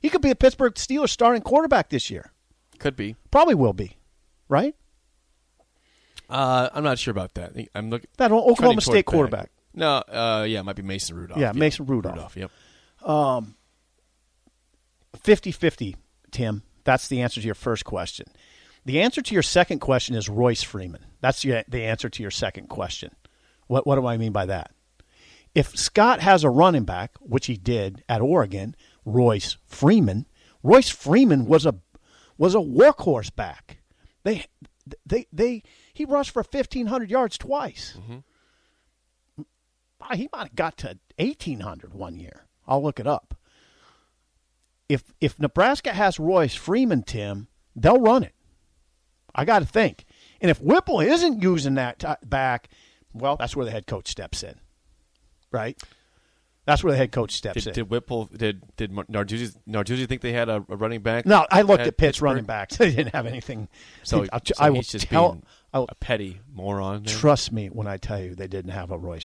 He 0.00 0.10
could 0.10 0.22
be 0.22 0.30
a 0.30 0.36
Pittsburgh 0.36 0.74
Steelers 0.74 1.08
starting 1.10 1.42
quarterback 1.42 1.88
this 1.88 2.10
year. 2.10 2.32
Could 2.78 2.94
be. 2.94 3.16
Probably 3.30 3.54
will 3.54 3.72
be, 3.72 3.96
right? 4.48 4.74
Uh, 6.28 6.68
I'm 6.72 6.84
not 6.84 6.98
sure 6.98 7.10
about 7.12 7.34
that. 7.34 7.52
I'm 7.74 7.90
looking. 7.90 8.08
That 8.18 8.30
Oklahoma 8.30 8.80
State 8.80 9.06
back. 9.06 9.06
quarterback. 9.06 9.50
No, 9.74 9.96
uh, 9.96 10.44
yeah, 10.48 10.60
it 10.60 10.64
might 10.64 10.76
be 10.76 10.82
Mason 10.82 11.16
Rudolph. 11.16 11.40
Yeah, 11.40 11.52
Mason 11.52 11.86
Rudolph. 11.86 12.36
Yep. 12.36 12.50
50-50, 15.16 15.94
Tim. 16.30 16.62
That's 16.84 17.08
the 17.08 17.20
answer 17.20 17.40
to 17.40 17.46
your 17.46 17.54
first 17.54 17.84
question. 17.84 18.26
The 18.84 19.00
answer 19.00 19.20
to 19.20 19.34
your 19.34 19.42
second 19.42 19.80
question 19.80 20.14
is 20.14 20.28
Royce 20.28 20.62
Freeman. 20.62 21.04
That's 21.20 21.42
the 21.42 21.84
answer 21.84 22.08
to 22.08 22.22
your 22.22 22.30
second 22.30 22.68
question. 22.68 23.10
What 23.66 23.86
what 23.86 23.96
do 23.96 24.06
I 24.06 24.16
mean 24.16 24.32
by 24.32 24.46
that? 24.46 24.70
If 25.54 25.76
Scott 25.76 26.20
has 26.20 26.44
a 26.44 26.50
running 26.50 26.84
back, 26.84 27.12
which 27.20 27.46
he 27.46 27.56
did 27.56 28.04
at 28.08 28.20
Oregon, 28.20 28.76
Royce 29.04 29.56
Freeman, 29.66 30.26
Royce 30.62 30.90
Freeman 30.90 31.46
was 31.46 31.66
a 31.66 31.74
was 32.36 32.54
a 32.54 32.58
workhorse 32.58 33.34
back. 33.34 33.78
They 34.24 34.44
they 35.04 35.26
they 35.32 35.62
he 35.92 36.04
rushed 36.04 36.30
for 36.32 36.42
1500 36.42 37.10
yards 37.10 37.36
twice. 37.38 37.96
Ah, 40.00 40.14
He 40.14 40.28
might 40.32 40.48
have 40.48 40.54
got 40.54 40.76
to 40.78 40.98
1800 41.18 41.92
one 41.94 42.16
year. 42.16 42.46
I'll 42.66 42.82
look 42.82 43.00
it 43.00 43.06
up. 43.06 43.34
If 44.88 45.02
if 45.20 45.38
Nebraska 45.38 45.92
has 45.92 46.18
Royce 46.20 46.54
Freeman, 46.54 47.02
Tim, 47.02 47.48
they'll 47.74 48.00
run 48.00 48.22
it. 48.22 48.34
I 49.34 49.44
got 49.44 49.58
to 49.60 49.66
think. 49.66 50.04
And 50.40 50.50
if 50.50 50.60
Whipple 50.60 51.00
isn't 51.00 51.42
using 51.42 51.74
that 51.74 51.98
t- 51.98 52.08
back, 52.24 52.68
well, 53.12 53.36
that's 53.36 53.54
where 53.56 53.64
the 53.66 53.70
head 53.72 53.86
coach 53.86 54.08
steps 54.08 54.42
in, 54.42 54.54
right? 55.52 55.76
That's 56.66 56.84
where 56.84 56.90
the 56.92 56.98
head 56.98 57.12
coach 57.12 57.32
steps 57.32 57.54
Did, 57.64 57.68
in. 57.68 57.72
did 57.74 57.90
Whipple 57.90 58.26
did 58.26 58.62
did 58.76 58.92
Narduzzi 58.92 59.56
Narduzzi 59.66 60.06
think 60.06 60.20
they 60.20 60.32
had 60.34 60.50
a, 60.50 60.56
a 60.68 60.76
running 60.76 61.00
back? 61.00 61.24
no, 61.24 61.46
I 61.50 61.62
looked 61.62 61.80
at 61.80 61.86
at 61.88 61.96
Pitt's 61.96 62.20
running 62.20 62.44
backs. 62.44 62.76
They 62.78 62.90
didn't 62.90 63.14
have 63.14 63.24
anything. 63.26 63.68
So, 64.02 64.26
I'll, 64.32 64.40
so 64.44 64.52
I 64.58 64.68
will 64.68 64.76
he's 64.76 64.88
just 64.88 65.08
tell. 65.08 65.32
being 65.32 65.42
I 65.72 65.78
will, 65.78 65.86
a 65.88 65.94
petty 65.94 66.40
moron. 66.52 67.04
there? 67.04 67.14
trust 67.14 67.52
me 67.52 67.68
when 67.68 67.86
I 67.86 67.96
tell 67.96 68.20
you 68.20 68.34
they 68.34 68.48
didn't 68.48 68.72
have 68.72 68.90
a 68.90 68.98
Royce. 68.98 69.22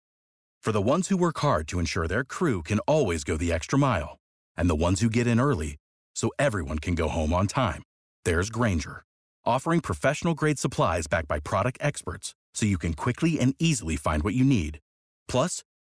For 0.60 0.72
the 0.72 0.82
ones 0.82 1.08
who 1.08 1.16
work 1.16 1.38
hard 1.38 1.68
to 1.68 1.78
ensure 1.78 2.08
their 2.08 2.24
crew 2.24 2.62
can 2.64 2.80
always 2.80 3.22
go 3.22 3.36
the 3.36 3.52
extra 3.52 3.78
mile, 3.78 4.18
and 4.56 4.68
the 4.68 4.74
ones 4.74 5.00
who 5.00 5.08
get 5.08 5.28
in 5.28 5.38
early 5.38 5.76
so 6.16 6.32
everyone 6.40 6.80
can 6.80 6.96
go 6.96 7.06
home 7.08 7.32
on 7.32 7.46
time, 7.46 7.84
there's 8.24 8.50
Grainger, 8.50 9.04
offering 9.44 9.80
professional 9.80 10.34
grade 10.34 10.58
supplies 10.58 11.06
backed 11.06 11.28
by 11.28 11.38
product 11.38 11.78
experts 11.80 12.34
so 12.52 12.66
you 12.66 12.78
can 12.78 12.94
quickly 12.94 13.38
and 13.38 13.54
easily 13.60 13.94
find 13.94 14.24
what 14.24 14.34
you 14.34 14.42
need. 14.44 14.80
Plus, 15.28 15.62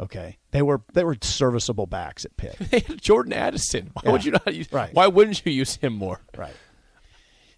Okay, 0.00 0.38
they 0.52 0.62
were 0.62 0.82
they 0.92 1.02
were 1.02 1.16
serviceable 1.20 1.86
backs 1.86 2.24
at 2.24 2.36
Pitt. 2.36 2.56
They 2.70 2.80
had 2.80 3.00
Jordan 3.02 3.32
Addison. 3.32 3.90
Why 3.94 4.02
Yeah. 4.04 4.12
would 4.12 4.24
you 4.24 4.30
not 4.32 4.54
use? 4.54 4.72
Right. 4.72 4.94
Why 4.94 5.06
wouldn't 5.08 5.44
you 5.44 5.52
use 5.52 5.76
him 5.76 5.94
more? 5.94 6.20
Right. 6.36 6.54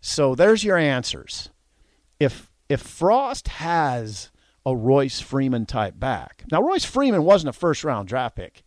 So 0.01 0.35
there's 0.35 0.65
your 0.65 0.77
answers. 0.79 1.51
If 2.19 2.51
if 2.69 2.81
Frost 2.81 3.49
has 3.49 4.31
a 4.65 4.75
Royce 4.75 5.21
Freeman 5.21 5.67
type 5.67 5.99
back, 5.99 6.45
now 6.51 6.63
Royce 6.63 6.85
Freeman 6.85 7.25
wasn't 7.25 7.51
a 7.51 7.53
first 7.59 7.85
round 7.85 8.09
draft 8.09 8.37
pick. 8.37 8.63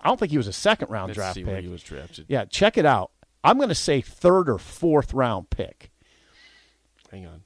I 0.00 0.08
don't 0.08 0.20
think 0.20 0.30
he 0.30 0.36
was 0.38 0.46
a 0.46 0.52
second 0.52 0.90
round 0.90 1.08
Let's 1.08 1.16
draft 1.16 1.34
see 1.34 1.40
pick. 1.42 1.52
where 1.52 1.60
he 1.60 1.68
was 1.68 1.82
drafted. 1.82 2.26
Yeah, 2.28 2.44
check 2.44 2.78
it 2.78 2.86
out. 2.86 3.10
I'm 3.42 3.56
going 3.56 3.70
to 3.70 3.74
say 3.74 4.00
third 4.00 4.48
or 4.48 4.58
fourth 4.58 5.12
round 5.14 5.50
pick. 5.50 5.90
Hang 7.10 7.26
on. 7.26 7.42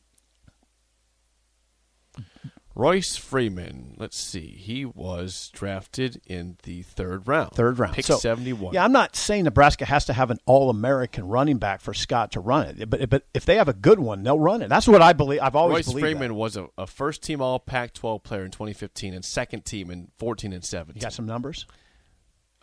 Royce 2.81 3.17
Freeman. 3.17 3.95
Let's 3.99 4.17
see. 4.17 4.47
He 4.47 4.87
was 4.87 5.51
drafted 5.53 6.23
in 6.27 6.57
the 6.63 6.83
third 6.83 7.29
round. 7.29 7.53
Third 7.53 7.79
round. 7.79 7.95
Pick 7.95 8.07
So, 8.07 8.17
71. 8.17 8.73
Yeah, 8.73 8.85
I'm 8.85 8.93
not 8.93 9.15
saying 9.17 9.45
Nebraska 9.45 9.85
has 9.85 10.07
to 10.07 10.15
have 10.15 10.31
an 10.31 10.39
All 10.47 10.71
American 10.71 11.29
running 11.29 11.59
back 11.59 11.83
for 11.83 11.93
Scott 11.93 12.33
to 12.33 12.41
run 12.41 12.69
it, 12.81 12.89
but 12.89 13.11
but 13.11 13.27
if 13.35 13.45
they 13.45 13.57
have 13.57 13.69
a 13.69 13.75
good 13.75 14.01
one, 14.01 14.23
they'll 14.23 14.39
run 14.39 14.63
it. 14.63 14.69
That's 14.69 14.89
what 14.89 15.03
I 15.03 15.13
believe. 15.13 15.41
I've 15.43 15.57
always 15.57 15.87
Royce. 15.89 16.01
Freeman 16.01 16.29
that. 16.29 16.35
was 16.35 16.57
a, 16.57 16.69
a 16.79 16.87
first 16.87 17.23
team 17.23 17.43
All 17.43 17.59
Pac 17.59 17.93
12 17.93 18.23
player 18.23 18.45
in 18.45 18.51
2015 18.51 19.13
and 19.13 19.25
second 19.25 19.65
team 19.67 19.91
in 19.91 20.09
14 20.19 20.53
and 20.53 20.65
17. 20.65 20.97
You 20.97 21.03
got 21.03 21.13
some 21.13 21.27
numbers? 21.27 21.67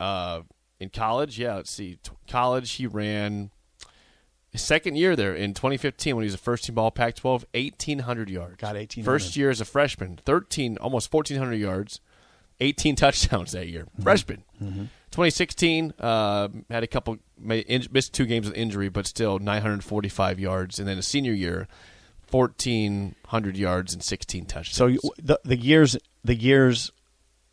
uh, 0.00 0.42
in 0.80 0.90
college, 0.90 1.38
yeah, 1.38 1.54
let's 1.56 1.70
see. 1.70 1.98
College, 2.28 2.72
he 2.72 2.86
ran 2.86 3.50
his 4.50 4.62
second 4.62 4.96
year 4.96 5.14
there 5.14 5.34
in 5.34 5.54
2015 5.54 6.16
when 6.16 6.22
he 6.22 6.26
was 6.26 6.34
a 6.34 6.38
first 6.38 6.64
team 6.64 6.78
All 6.78 6.90
Pac 6.90 7.16
12, 7.16 7.46
1,800 7.52 8.30
yards. 8.30 8.56
Got 8.56 8.74
1,800. 8.74 9.04
First 9.04 9.36
year 9.36 9.50
as 9.50 9.60
a 9.60 9.64
freshman, 9.64 10.18
13, 10.24 10.78
almost 10.78 11.12
1,400 11.12 11.54
yards, 11.54 12.00
18 12.60 12.96
touchdowns 12.96 13.52
that 13.52 13.68
year. 13.68 13.84
Mm-hmm. 13.84 14.02
Freshman. 14.02 14.44
2016, 15.10 15.94
uh, 15.98 16.48
had 16.70 16.82
a 16.82 16.86
couple, 16.86 17.18
missed 17.38 18.12
two 18.12 18.26
games 18.26 18.46
with 18.46 18.56
injury, 18.56 18.88
but 18.88 19.06
still 19.06 19.38
945 19.38 20.38
yards. 20.40 20.78
And 20.78 20.88
then 20.88 20.98
a 20.98 21.02
senior 21.02 21.32
year, 21.32 21.68
1,400 22.30 23.56
yards 23.56 23.94
and 23.94 24.02
16 24.02 24.46
touchdowns. 24.46 24.76
So 24.76 25.12
the 25.18 25.40
the 25.44 25.56
years 25.56 25.96
the 26.24 26.34
years 26.34 26.92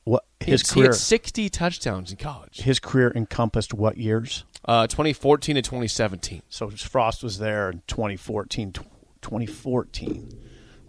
what 0.04 0.25
He 0.40 0.52
his 0.52 0.70
he 0.70 0.74
career 0.74 0.88
had 0.88 0.96
60 0.96 1.50
touchdowns 1.50 2.12
in 2.12 2.18
college. 2.18 2.58
his 2.58 2.80
career 2.80 3.12
encompassed 3.16 3.74
what 3.74 3.98
years? 3.98 4.44
Uh, 4.67 4.88
2014 4.88 5.55
to 5.55 5.62
2017. 5.62 6.41
So 6.50 6.69
Frost 6.72 7.24
was 7.24 7.38
there 7.38 7.69
in 7.69 7.84
2014, 7.88 8.74
2014, 9.22 10.39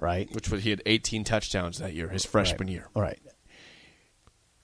right? 0.00 0.33
which 0.33 0.50
was 0.50 0.62
he 0.64 0.71
had 0.71 0.83
18 0.87 1.25
touchdowns 1.25 1.78
that 1.78 1.92
year, 1.92 2.09
his 2.09 2.25
freshman 2.25 2.68
Right. 2.68 2.73
year. 2.73 2.88
All 2.95 3.02
right. 3.02 3.21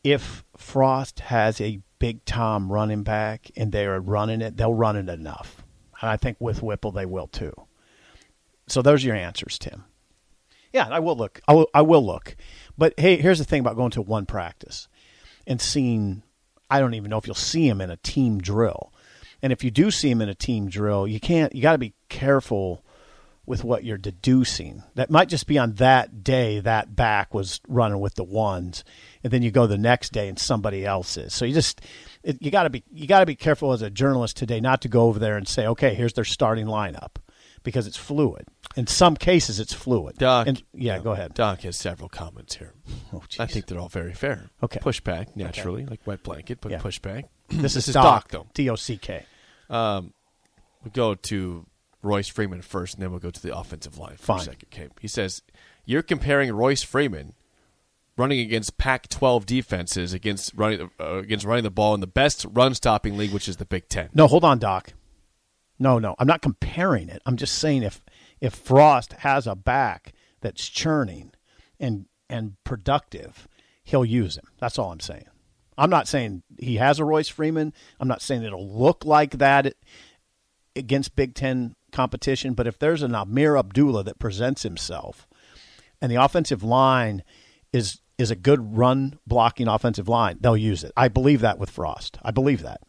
If 0.02 0.44
Frost 0.56 1.20
has 1.20 1.60
a 1.60 1.80
big 1.98 2.24
Tom 2.24 2.72
running 2.72 3.02
back 3.02 3.50
and 3.56 3.70
they're 3.70 4.00
running 4.00 4.40
it, 4.40 4.56
they'll 4.56 4.74
run 4.74 4.96
it 4.96 5.08
enough. 5.08 5.62
And 6.00 6.10
I 6.10 6.16
think 6.16 6.38
with 6.40 6.62
Whipple 6.62 6.90
they 6.90 7.06
will 7.06 7.28
too. 7.28 7.52
So 8.68 8.82
those 8.82 9.04
are 9.04 9.08
your 9.08 9.16
answers, 9.16 9.58
Tim. 9.58 9.84
Yeah, 10.72 10.88
I 10.90 11.00
will 11.00 11.16
look. 11.16 11.40
I 11.46 11.52
will, 11.52 11.68
I 11.74 11.82
will 11.82 12.04
look. 12.04 12.34
But 12.78 12.94
hey, 12.98 13.16
here's 13.16 13.38
the 13.38 13.44
thing 13.44 13.60
about 13.60 13.76
going 13.76 13.90
to 13.92 14.02
one 14.02 14.24
practice 14.26 14.88
and 15.46 15.60
seeing. 15.60 16.22
I 16.70 16.80
don't 16.80 16.94
even 16.94 17.10
know 17.10 17.18
if 17.18 17.26
you'll 17.26 17.34
see 17.34 17.68
him 17.68 17.82
in 17.82 17.90
a 17.90 17.98
team 17.98 18.40
drill. 18.40 18.91
And 19.42 19.52
if 19.52 19.64
you 19.64 19.70
do 19.70 19.90
see 19.90 20.10
him 20.10 20.20
in 20.22 20.28
a 20.28 20.34
team 20.34 20.68
drill, 20.68 21.06
you 21.06 21.18
can't. 21.20 21.54
You 21.54 21.62
got 21.62 21.72
to 21.72 21.78
be 21.78 21.94
careful 22.08 22.84
with 23.44 23.64
what 23.64 23.82
you're 23.82 23.98
deducing. 23.98 24.84
That 24.94 25.10
might 25.10 25.28
just 25.28 25.48
be 25.48 25.58
on 25.58 25.72
that 25.74 26.22
day 26.22 26.60
that 26.60 26.94
back 26.94 27.34
was 27.34 27.60
running 27.66 27.98
with 27.98 28.14
the 28.14 28.22
ones, 28.22 28.84
and 29.24 29.32
then 29.32 29.42
you 29.42 29.50
go 29.50 29.66
the 29.66 29.76
next 29.76 30.12
day 30.12 30.28
and 30.28 30.38
somebody 30.38 30.86
else 30.86 31.16
is. 31.16 31.34
So 31.34 31.44
you 31.44 31.52
just 31.52 31.80
it, 32.22 32.40
you 32.40 32.52
got 32.52 32.62
to 32.64 32.70
be 32.70 32.84
you 32.92 33.08
got 33.08 33.18
to 33.20 33.26
be 33.26 33.34
careful 33.34 33.72
as 33.72 33.82
a 33.82 33.90
journalist 33.90 34.36
today 34.36 34.60
not 34.60 34.80
to 34.82 34.88
go 34.88 35.02
over 35.08 35.18
there 35.18 35.36
and 35.36 35.48
say, 35.48 35.66
okay, 35.66 35.94
here's 35.94 36.12
their 36.12 36.24
starting 36.24 36.66
lineup, 36.66 37.16
because 37.64 37.88
it's 37.88 37.96
fluid. 37.96 38.46
In 38.76 38.86
some 38.86 39.16
cases, 39.16 39.58
it's 39.58 39.72
fluid. 39.74 40.16
Doc, 40.18 40.46
And- 40.46 40.62
yeah, 40.72 41.00
go 41.00 41.10
ahead. 41.10 41.34
Doc 41.34 41.62
has 41.62 41.76
several 41.76 42.08
comments 42.08 42.54
here. 42.54 42.74
Oh, 43.12 43.22
I 43.40 43.46
think 43.46 43.66
they're 43.66 43.80
all 43.80 43.88
very 43.88 44.14
fair. 44.14 44.50
Okay. 44.62 44.78
Pushback, 44.78 45.34
naturally, 45.34 45.84
like 45.84 46.06
wet 46.06 46.22
blanket, 46.22 46.58
but 46.60 46.70
Yeah. 46.70 46.78
pushback. 46.78 47.24
this, 47.48 47.60
this 47.60 47.76
is 47.76 47.88
is 47.88 47.94
Doc, 47.94 48.04
Doc, 48.04 48.28
though. 48.30 48.46
D 48.54 48.70
O 48.70 48.76
C 48.76 48.96
K. 48.98 49.26
Um, 49.72 50.12
we 50.84 50.90
go 50.90 51.14
to 51.14 51.66
Royce 52.02 52.28
Freeman 52.28 52.62
first, 52.62 52.94
and 52.94 53.02
then 53.02 53.10
we'll 53.10 53.20
go 53.20 53.30
to 53.30 53.42
the 53.42 53.56
offensive 53.56 53.98
line 53.98 54.16
for 54.16 54.26
Fine. 54.26 54.40
a 54.40 54.44
second. 54.44 54.68
Okay. 54.72 54.88
He 55.00 55.08
says, 55.08 55.42
You're 55.84 56.02
comparing 56.02 56.52
Royce 56.52 56.82
Freeman 56.82 57.34
running 58.16 58.40
against 58.40 58.76
Pac 58.78 59.08
12 59.08 59.46
defenses 59.46 60.12
against 60.12 60.52
running, 60.54 60.90
uh, 61.00 61.14
against 61.16 61.44
running 61.44 61.64
the 61.64 61.70
ball 61.70 61.94
in 61.94 62.00
the 62.00 62.06
best 62.06 62.46
run 62.50 62.74
stopping 62.74 63.16
league, 63.16 63.32
which 63.32 63.48
is 63.48 63.56
the 63.56 63.64
Big 63.64 63.88
Ten. 63.88 64.10
No, 64.14 64.26
hold 64.26 64.44
on, 64.44 64.58
Doc. 64.58 64.92
No, 65.78 65.98
no, 65.98 66.14
I'm 66.18 66.26
not 66.28 66.42
comparing 66.42 67.08
it. 67.08 67.22
I'm 67.26 67.36
just 67.36 67.58
saying 67.58 67.82
if 67.82 68.02
if 68.40 68.54
Frost 68.54 69.14
has 69.14 69.46
a 69.46 69.54
back 69.54 70.12
that's 70.40 70.68
churning 70.68 71.32
and 71.80 72.06
and 72.28 72.54
productive, 72.64 73.48
he'll 73.82 74.04
use 74.04 74.36
him. 74.36 74.44
That's 74.58 74.78
all 74.78 74.92
I'm 74.92 75.00
saying. 75.00 75.24
I'm 75.78 75.90
not 75.90 76.06
saying 76.08 76.42
he 76.58 76.76
has 76.76 76.98
a 76.98 77.04
Royce 77.04 77.28
Freeman. 77.28 77.72
I'm 77.98 78.08
not 78.08 78.22
saying 78.22 78.42
it'll 78.42 78.68
look 78.68 79.04
like 79.04 79.38
that 79.38 79.74
against 80.76 81.16
Big 81.16 81.34
Ten 81.34 81.74
competition. 81.92 82.54
But 82.54 82.66
if 82.66 82.78
there's 82.78 83.02
an 83.02 83.14
Ameer 83.14 83.56
Abdullah 83.58 84.04
that 84.04 84.18
presents 84.18 84.62
himself, 84.62 85.26
and 86.00 86.10
the 86.10 86.16
offensive 86.22 86.62
line 86.62 87.22
is 87.72 88.00
is 88.18 88.30
a 88.30 88.36
good 88.36 88.76
run 88.76 89.18
blocking 89.26 89.66
offensive 89.66 90.08
line, 90.08 90.36
they'll 90.40 90.56
use 90.56 90.84
it. 90.84 90.92
I 90.96 91.08
believe 91.08 91.40
that 91.40 91.58
with 91.58 91.70
Frost. 91.70 92.18
I 92.22 92.30
believe 92.30 92.62
that 92.62 92.80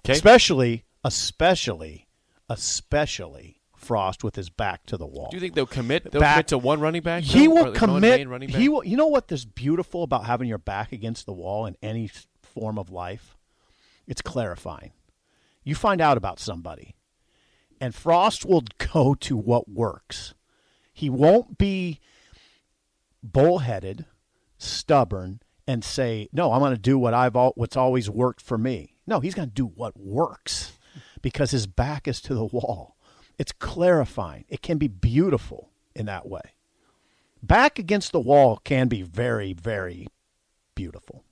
Okay. 0.00 0.12
especially 0.14 0.84
especially 1.04 2.06
especially 2.48 3.55
Frost 3.86 4.24
with 4.24 4.36
his 4.36 4.50
back 4.50 4.84
to 4.86 4.96
the 4.96 5.06
wall. 5.06 5.28
Do 5.30 5.36
you 5.36 5.40
think 5.40 5.54
they'll 5.54 5.66
commit? 5.66 6.10
They'll 6.10 6.20
Back- 6.20 6.34
commit 6.34 6.48
to 6.48 6.58
one 6.58 6.80
running 6.80 7.02
back. 7.02 7.22
he 7.22 7.46
though? 7.46 7.52
will 7.54 7.58
Or 7.58 7.70
the 7.72 7.86
one 7.86 8.00
commit? 8.00 8.28
running 8.28 8.48
He 8.48 8.54
back? 8.66 8.72
will. 8.72 8.84
You 8.84 8.96
know 8.96 9.06
what? 9.06 9.24
what? 9.24 9.32
Is 9.32 9.44
beautiful 9.44 10.02
about 10.02 10.24
having 10.26 10.48
your 10.48 10.58
back 10.58 10.92
against 10.92 11.26
the 11.26 11.32
wall 11.32 11.66
in 11.66 11.76
any 11.82 12.10
form 12.42 12.78
of 12.78 12.90
life. 12.90 13.36
It's 14.06 14.20
clarifying. 14.22 14.92
You 15.64 15.74
find 15.74 16.00
out 16.00 16.16
about 16.16 16.38
somebody, 16.38 16.94
and 17.80 17.94
Frost 17.94 18.44
will 18.46 18.62
go 18.92 19.14
to 19.14 19.36
what 19.36 19.68
works. 19.68 20.34
He 20.92 21.10
won't 21.10 21.58
be 21.58 22.00
bullheaded, 23.22 24.04
stubborn, 24.58 25.40
and 25.66 25.82
say, 25.84 26.28
"No, 26.32 26.52
I'm 26.52 26.60
going 26.60 26.74
to 26.74 26.80
do 26.80 26.98
what 26.98 27.14
I've 27.14 27.36
al- 27.36 27.52
what's 27.56 27.76
always 27.76 28.08
worked 28.08 28.40
for 28.40 28.56
me." 28.58 28.94
No, 29.06 29.20
he's 29.20 29.34
going 29.34 29.48
to 29.48 29.54
do 29.54 29.66
what 29.66 29.98
works 29.98 30.72
because 31.22 31.50
his 31.50 31.66
back 31.66 32.06
is 32.08 32.20
to 32.22 32.34
the 32.34 32.44
wall. 32.44 32.95
It's 33.38 33.52
clarifying. 33.52 34.44
It 34.48 34.62
can 34.62 34.78
be 34.78 34.88
beautiful 34.88 35.70
in 35.94 36.06
that 36.06 36.28
way. 36.28 36.40
Back 37.42 37.78
against 37.78 38.12
the 38.12 38.20
wall 38.20 38.56
can 38.64 38.88
be 38.88 39.02
very, 39.02 39.52
very 39.52 40.08
beautiful. 40.74 41.22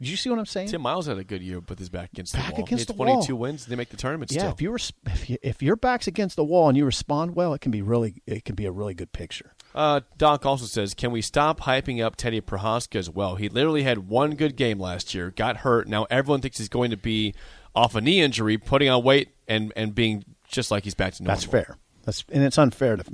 Did 0.00 0.08
you 0.10 0.16
see 0.16 0.30
what 0.30 0.38
I'm 0.38 0.46
saying? 0.46 0.68
Tim 0.68 0.80
Miles 0.82 1.06
had 1.06 1.18
a 1.18 1.24
good 1.24 1.42
year 1.42 1.58
with 1.58 1.80
his 1.80 1.88
back 1.88 2.10
against 2.12 2.32
Back 2.32 2.46
the 2.46 2.52
wall. 2.52 2.64
against 2.66 2.82
he 2.88 2.92
had 2.92 2.98
the 2.98 3.04
22 3.04 3.34
wall. 3.34 3.42
wins. 3.42 3.66
They 3.66 3.74
make 3.74 3.88
the 3.88 3.96
tournament 3.96 4.30
yeah, 4.30 4.38
still. 4.42 4.52
if 4.52 4.62
you, 4.62 4.70
res- 4.70 4.92
if 5.06 5.28
you 5.28 5.38
if 5.42 5.60
your 5.60 5.74
back's 5.74 6.06
against 6.06 6.36
the 6.36 6.44
wall 6.44 6.68
and 6.68 6.78
you 6.78 6.84
respond 6.84 7.34
well, 7.34 7.52
it 7.52 7.60
can 7.60 7.72
be 7.72 7.82
really 7.82 8.22
it 8.24 8.44
can 8.44 8.54
be 8.54 8.64
a 8.64 8.70
really 8.70 8.94
good 8.94 9.10
picture. 9.12 9.54
Uh, 9.74 10.00
Doc 10.16 10.46
also 10.46 10.66
says, 10.66 10.94
can 10.94 11.10
we 11.10 11.20
stop 11.20 11.60
hyping 11.62 12.02
up 12.02 12.14
Teddy 12.14 12.40
Prochazka 12.40 12.94
as 12.96 13.10
well? 13.10 13.34
He 13.34 13.48
literally 13.48 13.82
had 13.82 14.08
one 14.08 14.36
good 14.36 14.54
game 14.54 14.78
last 14.78 15.14
year, 15.14 15.32
got 15.32 15.58
hurt. 15.58 15.88
Now 15.88 16.06
everyone 16.10 16.42
thinks 16.42 16.58
he's 16.58 16.68
going 16.68 16.92
to 16.92 16.96
be 16.96 17.34
off 17.74 17.96
a 17.96 18.00
knee 18.00 18.20
injury, 18.20 18.56
putting 18.56 18.88
on 18.88 19.02
weight, 19.02 19.30
and, 19.48 19.72
and 19.74 19.94
being 19.96 20.24
just 20.48 20.70
like 20.70 20.84
he's 20.84 20.94
back 20.94 21.14
to 21.14 21.22
normal. 21.22 21.36
That's 21.36 21.50
fair. 21.50 21.76
That's 22.04 22.24
and 22.30 22.42
it's 22.42 22.58
unfair 22.58 22.96
to 22.96 23.04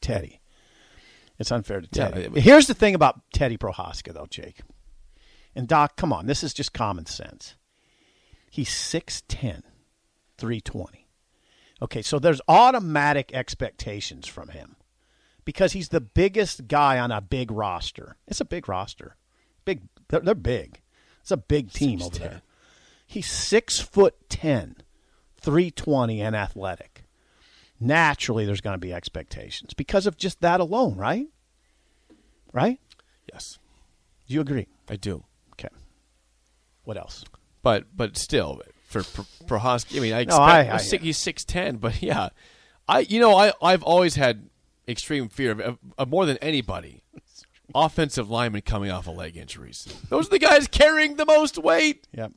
Teddy. 0.00 0.40
It's 1.38 1.50
unfair 1.50 1.80
to 1.80 1.88
Yeah, 1.92 2.08
Teddy. 2.08 2.40
Here's 2.40 2.66
the 2.66 2.74
thing 2.74 2.94
about 2.94 3.20
Teddy 3.32 3.56
Prochazka, 3.56 4.12
though, 4.14 4.26
Jake. 4.30 4.60
And 5.54 5.68
Doc, 5.68 5.96
come 5.96 6.12
on, 6.12 6.26
this 6.26 6.42
is 6.42 6.54
just 6.54 6.72
common 6.72 7.06
sense. 7.06 7.56
He's 8.50 8.70
6'10", 8.70 9.62
320. 10.38 11.08
Okay, 11.82 12.02
so 12.02 12.18
there's 12.18 12.40
automatic 12.48 13.32
expectations 13.34 14.26
from 14.26 14.48
him 14.48 14.76
because 15.44 15.72
he's 15.72 15.88
the 15.88 16.00
biggest 16.00 16.68
guy 16.68 16.98
on 16.98 17.10
a 17.10 17.20
big 17.20 17.50
roster. 17.50 18.16
It's 18.26 18.40
a 18.40 18.44
big 18.44 18.68
roster. 18.68 19.16
Big, 19.64 19.82
they're, 20.08 20.20
they're 20.20 20.34
big. 20.34 20.80
It's 21.20 21.30
a 21.30 21.36
big 21.36 21.72
team 21.72 22.02
over 22.02 22.18
there. 22.18 22.42
He's 23.06 23.30
six 23.30 23.80
foot 23.80 24.14
ten, 24.28 24.76
320 25.44 26.20
and 26.22 26.34
athletic. 26.34 27.04
Naturally, 27.80 28.44
there's 28.46 28.60
going 28.60 28.74
to 28.74 28.78
be 28.78 28.92
expectations 28.92 29.74
because 29.74 30.06
of 30.06 30.16
just 30.16 30.40
that 30.40 30.60
alone, 30.60 30.96
right? 30.96 31.26
Right? 32.52 32.80
Yes, 33.32 33.58
Do 34.28 34.34
you 34.34 34.40
agree? 34.40 34.68
I 34.88 34.96
do. 34.96 35.24
Okay. 35.52 35.68
What 36.84 36.96
else? 36.96 37.24
But 37.62 37.84
but 37.96 38.16
still, 38.16 38.60
for 38.86 39.02
Pro- 39.02 39.58
Prochazka, 39.58 39.96
I 39.96 40.00
mean, 40.00 40.12
I 40.12 40.16
No, 40.18 40.20
expect 40.22 40.40
I- 40.40 40.62
well, 40.64 40.74
I- 40.74 40.78
six, 40.78 41.02
he's 41.04 41.18
six 41.18 41.44
ten, 41.44 41.76
but 41.76 42.00
yeah, 42.02 42.28
I 42.88 43.00
you 43.00 43.18
know 43.20 43.36
I 43.36 43.52
I've 43.62 43.82
always 43.82 44.14
had 44.14 44.48
extreme 44.86 45.28
fear 45.28 45.50
of, 45.52 45.60
of, 45.60 45.78
of 45.98 46.08
more 46.08 46.26
than 46.26 46.36
anybody. 46.38 47.02
Offensive 47.74 48.28
linemen 48.30 48.60
coming 48.62 48.90
off 48.90 49.08
of 49.08 49.16
leg 49.16 49.36
injuries. 49.36 49.88
Those 50.10 50.26
are 50.26 50.30
the 50.30 50.38
guys 50.38 50.68
carrying 50.68 51.16
the 51.16 51.24
most 51.24 51.56
weight. 51.58 52.06
Yep. 52.12 52.32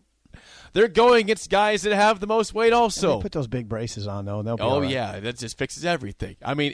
They're 0.73 0.87
going 0.87 1.25
against 1.25 1.49
guys 1.49 1.81
that 1.83 1.93
have 1.93 2.19
the 2.19 2.27
most 2.27 2.53
weight 2.53 2.73
also. 2.73 3.21
Put 3.21 3.31
those 3.31 3.47
big 3.47 3.67
braces 3.67 4.07
on 4.07 4.25
though, 4.25 4.41
they'll 4.43 4.57
be 4.57 4.63
Oh 4.63 4.81
right. 4.81 4.89
yeah, 4.89 5.19
that 5.19 5.37
just 5.37 5.57
fixes 5.57 5.85
everything. 5.85 6.35
I 6.43 6.53
mean, 6.53 6.73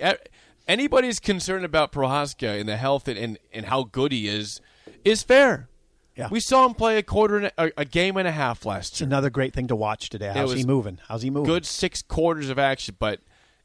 anybody's 0.68 1.20
concerned 1.20 1.66
about 1.66 1.92
Prochazka 1.92 2.60
and 2.60 2.68
the 2.68 2.78
health 2.78 3.08
and, 3.08 3.18
and, 3.18 3.38
and 3.54 3.66
how 3.66 3.84
good 3.84 4.12
he 4.12 4.28
is 4.28 4.62
is 5.04 5.24
fair. 5.24 5.70
Yeah. 6.16 6.28
We 6.30 6.40
saw 6.40 6.66
him 6.68 6.76
play 6.76 7.00
a 7.00 7.04
quarter, 7.04 7.38
and 7.38 7.52
a, 7.58 7.72
a 7.82 7.86
game 7.86 8.18
and 8.18 8.28
a 8.28 8.32
half 8.32 8.66
last 8.68 8.94
It's 8.94 9.02
another 9.02 9.32
great 9.32 9.52
thing 9.54 9.68
to 9.70 9.76
watch 9.76 10.10
today. 10.10 10.32
How's 10.34 10.54
he 10.54 10.64
moving? 10.64 11.00
How's 11.08 11.24
he 11.24 11.32
moving? 11.32 11.52
Good 11.52 11.66
six 11.66 12.04
quarters 12.04 12.50
of 12.50 12.60
action, 12.60 12.96
but 13.00 13.20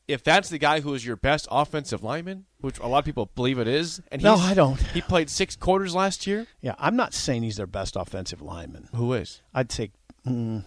if 0.09 0.25
that's 0.25 0.49
the 0.49 0.59
guy 0.59 0.81
who 0.81 0.95
is 0.95 1.05
your 1.07 1.17
best 1.17 1.47
offensive 1.51 2.03
lineman, 2.03 2.47
which 2.61 2.79
a 2.79 2.87
lot 2.89 2.99
of 3.01 3.05
people 3.05 3.31
believe 3.37 3.59
it 3.59 3.69
is, 3.69 4.01
and 4.11 4.23
No, 4.23 4.35
I 4.37 4.55
don't. 4.55 4.81
He 4.81 5.01
played 5.03 5.29
six 5.31 5.55
quarters 5.55 5.95
last 5.95 6.27
year. 6.27 6.47
Yeah, 6.61 6.75
I'm 6.79 6.97
not 6.97 7.15
saying 7.15 7.43
he's 7.43 7.57
their 7.57 7.67
best 7.67 7.95
offensive 7.95 8.41
lineman. 8.43 8.89
Who 8.95 9.13
is? 9.13 9.43
I'd 9.55 9.71
say, 9.71 9.91
mm, 10.27 10.65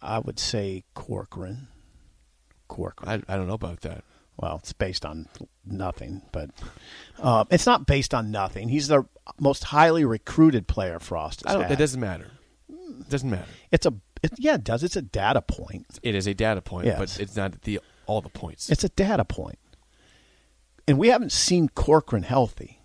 I 0.00 0.18
would 0.20 0.38
say 0.38 0.84
Corcoran. 0.94 1.68
Corcoran. 2.68 3.24
I, 3.28 3.34
I 3.34 3.36
don't 3.36 3.46
know 3.48 3.54
about 3.54 3.80
that. 3.82 4.04
well, 4.36 4.56
it's 4.56 4.72
based 4.72 5.04
on 5.04 5.28
nothing, 5.66 6.22
but 6.32 6.50
uh, 7.18 7.44
it's 7.50 7.66
not 7.66 7.86
based 7.86 8.14
on 8.14 8.30
nothing. 8.30 8.68
He's 8.68 8.88
the 8.88 9.04
most 9.40 9.64
highly 9.64 10.04
recruited 10.04 10.66
player 10.66 10.98
Frost 10.98 11.42
has 11.44 11.50
I 11.50 11.52
don't. 11.54 11.62
had. 11.62 11.72
That 11.72 11.78
doesn't 11.78 12.00
matter. 12.00 12.30
It 12.68 13.08
Doesn't 13.08 13.30
matter. 13.30 13.46
It's 13.72 13.86
a 13.86 13.94
it, 14.22 14.32
yeah, 14.38 14.54
it 14.54 14.64
does. 14.64 14.82
It's 14.82 14.96
a 14.96 15.02
data 15.02 15.42
point. 15.42 15.86
It 16.02 16.14
is 16.14 16.26
a 16.26 16.32
data 16.34 16.62
point, 16.62 16.86
Yes. 16.86 16.98
but 16.98 17.20
it's 17.20 17.36
not 17.36 17.60
the 17.62 17.80
all 18.06 18.20
the 18.20 18.28
points. 18.28 18.70
It's 18.70 18.84
a 18.84 18.88
data 18.88 19.24
point. 19.24 19.58
And 20.86 20.98
we 20.98 21.08
haven't 21.08 21.32
seen 21.32 21.68
Corcoran 21.70 22.24
healthy. 22.24 22.80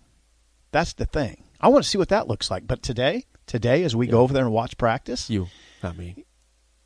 That's 0.72 0.92
the 0.92 1.06
thing. 1.06 1.44
I 1.60 1.68
want 1.68 1.84
to 1.84 1.90
see 1.90 1.98
what 1.98 2.08
that 2.08 2.28
looks 2.28 2.50
like. 2.50 2.66
But 2.66 2.82
today, 2.82 3.24
today, 3.46 3.82
as 3.82 3.94
we 3.94 4.06
go 4.06 4.20
over 4.20 4.32
there 4.32 4.44
and 4.44 4.52
watch 4.52 4.78
practice, 4.78 5.28
you, 5.28 5.48
not 5.82 5.98
me. 5.98 6.24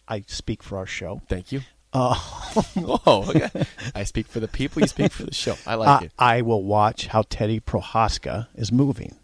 I 0.08 0.24
speak 0.26 0.62
for 0.62 0.76
our 0.78 0.86
show. 0.86 1.22
Thank 1.28 1.52
you. 1.52 1.60
Uh, 1.92 2.18
Oh, 2.76 3.30
okay. 3.34 3.64
I 3.94 4.04
speak 4.04 4.26
for 4.26 4.40
the 4.40 4.48
people. 4.48 4.82
You 4.82 4.88
speak 4.88 5.12
for 5.12 5.24
the 5.24 5.34
show. 5.34 5.56
I 5.66 5.74
like 5.76 6.02
I, 6.02 6.04
it. 6.06 6.12
I 6.18 6.42
will 6.42 6.62
watch 6.62 7.06
how 7.08 7.22
Teddy 7.22 7.60
Prochazka 7.60 8.48
is 8.54 8.72
moving. 8.72 9.16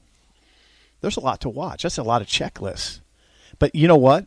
There's 1.01 1.17
a 1.17 1.21
lot 1.21 1.41
to 1.41 1.49
watch. 1.49 1.83
That's 1.83 1.99
a 1.99 2.03
lot 2.03 2.23
of 2.23 2.29
checklists. 2.29 3.01
But 3.59 3.75
you 3.75 3.89
know 3.89 3.97
what? 3.97 4.27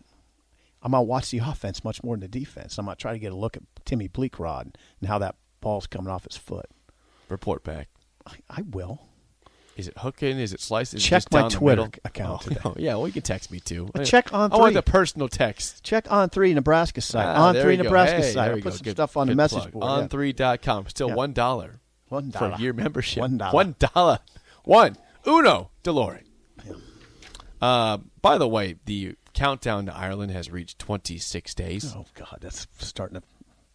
I'm 0.83 0.91
going 0.91 0.99
to 1.01 1.07
watch 1.07 1.31
the 1.31 1.37
offense 1.43 1.83
much 1.83 2.03
more 2.03 2.15
than 2.15 2.29
the 2.29 2.39
defense. 2.39 2.77
I'm 2.77 2.85
going 2.85 2.95
to 2.97 3.01
try 3.01 3.13
to 3.13 3.19
get 3.19 3.31
a 3.31 3.35
look 3.35 3.57
at 3.57 3.63
Timmy 3.85 4.07
Bleekrode 4.09 4.75
and 4.99 5.07
how 5.07 5.17
that 5.19 5.35
ball's 5.61 5.87
coming 5.87 6.11
off 6.11 6.25
his 6.25 6.37
foot. 6.37 6.65
Report 7.29 7.63
back. 7.63 7.87
I, 8.27 8.33
I 8.49 8.61
will. 8.61 9.01
Is 9.75 9.87
it 9.87 9.97
hooking? 9.97 10.37
Is 10.37 10.53
it 10.53 10.59
slicing? 10.61 10.97
Is 10.97 11.03
it 11.03 11.07
Check 11.07 11.15
just 11.23 11.31
my 11.31 11.47
Twitter 11.49 11.89
account 12.05 12.43
Oh, 12.47 12.57
no. 12.69 12.75
Yeah, 12.77 12.93
well, 12.95 13.07
you 13.07 13.13
can 13.13 13.23
text 13.23 13.49
me 13.51 13.59
too. 13.59 13.89
Check 14.03 14.31
on 14.31 14.53
I 14.53 14.57
want 14.57 14.75
the 14.75 14.83
personal 14.83 15.27
text. 15.27 15.83
Check 15.83 16.11
on 16.11 16.29
three 16.29 16.53
Nebraska 16.53 17.01
site. 17.01 17.25
Ah, 17.25 17.47
on 17.47 17.55
three. 17.55 17.75
Nebraska 17.77 18.17
Hey, 18.17 18.33
site. 18.33 18.53
We 18.53 18.61
put 18.61 18.69
go. 18.71 18.75
some 18.75 18.83
Good- 18.83 18.91
stuff 18.97 19.17
on 19.17 19.27
the 19.27 19.35
message 19.35 19.71
plug. 19.71 19.71
board. 19.71 19.83
yeah. 19.83 20.07
On3.com. 20.43 20.89
Still 20.89 21.07
Yeah. 21.07 21.15
one 21.15 21.33
dollar 21.33 21.79
One 22.09 22.31
for 22.31 22.39
dollar. 22.49 22.57
year 22.59 22.73
membership. 22.73 23.21
One 23.21 23.37
dollar. 23.39 23.53
One 23.53 23.75
dollar. 23.79 24.19
One. 24.63 24.95
Uno. 25.25 25.71
Delore. 25.83 26.19
Uh, 27.61 27.97
by 28.21 28.37
the 28.37 28.47
way, 28.47 28.75
the 28.85 29.15
countdown 29.33 29.85
to 29.87 29.95
Ireland 29.95 30.31
has 30.31 30.49
reached 30.49 30.79
26 30.79 31.53
days. 31.55 31.93
Oh 31.95 32.05
God, 32.15 32.37
that's 32.41 32.67
starting 32.77 33.19
to 33.19 33.23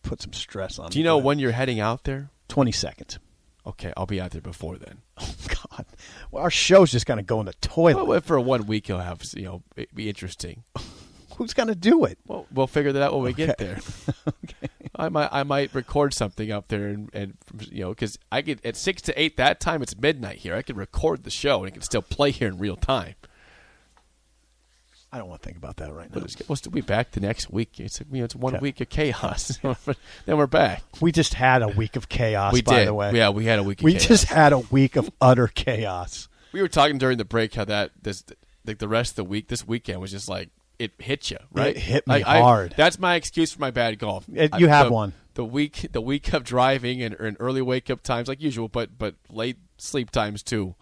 put 0.03 0.23
some 0.23 0.33
stress 0.33 0.79
on. 0.79 0.91
Do 0.91 0.99
you 0.99 1.05
know 1.05 1.19
when 1.19 1.39
you're 1.39 1.53
heading 1.53 1.81
out 1.81 2.05
there? 2.05 2.31
Twenty 2.49 2.73
seconds. 2.73 3.19
Okay, 3.67 3.93
I'll 3.97 4.07
be 4.07 4.21
out 4.21 4.31
there 4.31 4.41
before 4.41 4.77
then. 4.77 4.99
Oh 5.21 5.35
God, 5.77 5.87
well, 6.31 6.45
our 6.45 6.51
show's 6.51 6.93
just 6.93 7.05
going 7.07 7.19
to 7.19 7.25
go 7.25 7.41
in 7.41 7.47
the 7.47 7.53
toilet. 7.55 8.05
Well, 8.05 8.21
for 8.21 8.39
one 8.39 8.67
week, 8.67 8.87
he'll 8.87 8.99
have 8.99 9.23
you 9.35 9.43
know 9.43 9.63
it 9.77 9.93
be 9.95 10.09
interesting. 10.09 10.63
Who's 11.37 11.55
going 11.55 11.69
to 11.69 11.75
do 11.75 12.05
it? 12.05 12.19
Well, 12.27 12.47
we'll 12.53 12.67
figure 12.69 12.93
that 12.93 13.03
out 13.03 13.13
when 13.15 13.23
we 13.23 13.33
get 13.33 13.59
there. 13.59 13.79
Okay. 14.29 14.69
I 14.97 15.09
might 15.09 15.29
I 15.31 15.43
might 15.43 15.75
record 15.75 16.13
something 16.15 16.51
up 16.51 16.69
there 16.69 16.89
and, 16.89 17.11
and 17.13 17.35
you 17.71 17.83
know 17.83 17.91
because 17.91 18.19
I 18.33 18.41
get 18.41 18.65
at 18.65 18.77
six 18.77 19.03
to 19.03 19.21
eight 19.21 19.37
that 19.37 19.61
time 19.61 19.83
it's 19.83 19.97
midnight 19.97 20.39
here. 20.39 20.55
I 20.55 20.63
can 20.63 20.77
record 20.77 21.23
the 21.25 21.31
show 21.31 21.61
and 21.61 21.69
it 21.69 21.73
can 21.73 21.83
still 21.83 22.03
play 22.03 22.31
here 22.31 22.49
in 22.49 22.59
real 22.59 22.77
time. 22.77 23.15
I 25.11 25.19
don't 25.19 25.29
want 25.29 25.41
to 25.41 25.47
think 25.47 25.57
about 25.57 25.77
that 25.79 25.93
right 25.93 26.15
now. 26.15 26.23
We'll 26.49 26.57
still 26.57 26.71
be 26.73 26.83
back 26.83 27.13
the 27.13 27.21
next 27.21 27.51
week. 27.51 27.81
It's 27.81 28.01
you 28.13 28.19
know 28.19 28.25
it's 28.25 28.37
one 28.37 28.59
week 28.61 28.81
of 28.83 28.91
chaos. 28.91 29.59
then 30.27 30.37
we're 30.37 30.47
back. 30.47 30.83
We 31.01 31.13
just 31.13 31.33
had 31.35 31.63
a 31.63 31.69
week 31.69 31.97
of 31.97 32.09
chaos. 32.11 32.53
we 32.53 32.61
by 32.61 32.81
did. 32.81 32.89
the 32.89 32.95
way, 32.95 33.13
Yeah, 33.15 33.31
we 33.31 33.47
had 33.47 33.59
a 33.59 33.63
week. 33.63 33.81
Of 33.81 33.85
we 33.85 33.93
chaos. 33.93 34.07
just 34.07 34.25
had 34.27 34.53
a 34.53 34.59
week 34.59 34.97
of 34.97 35.11
utter 35.21 35.47
chaos. 35.49 36.29
we 36.53 36.61
were 36.61 36.69
talking 36.69 36.99
during 36.99 37.17
the 37.17 37.25
break 37.25 37.55
how 37.55 37.65
that 37.65 37.93
this 38.03 38.23
like 38.67 38.79
the 38.79 38.89
rest 38.89 39.13
of 39.13 39.17
the 39.17 39.25
week 39.25 39.49
this 39.49 39.67
weekend 39.67 40.01
was 40.01 40.11
just 40.11 40.29
like 40.29 40.51
it 40.79 40.93
hit 40.99 41.31
you 41.31 41.39
right. 41.53 41.75
It 41.75 41.81
hit 41.81 42.07
me 42.07 42.13
Like, 42.17 42.27
I- 42.27 42.41
hard. 42.41 42.75
that's 42.77 42.99
my 42.99 43.15
excuse 43.15 43.51
for 43.53 43.61
my 43.61 43.71
bad 43.71 43.99
golf. 43.99 44.27
It- 44.33 44.53
I- 44.53 44.59
you 44.59 44.69
have 44.69 44.89
the- 44.89 44.93
one. 44.93 45.13
The 45.35 45.45
week 45.45 45.87
the 45.93 46.01
week 46.01 46.33
of 46.35 46.43
driving 46.45 47.01
and, 47.01 47.15
and 47.15 47.37
early 47.41 47.63
wake 47.63 47.89
up 47.91 48.03
times 48.03 48.27
like 48.29 48.43
usual, 48.43 48.69
but 48.69 48.99
but 48.99 49.15
late 49.31 49.57
sleep 49.79 50.11
times 50.11 50.43
too. 50.43 50.75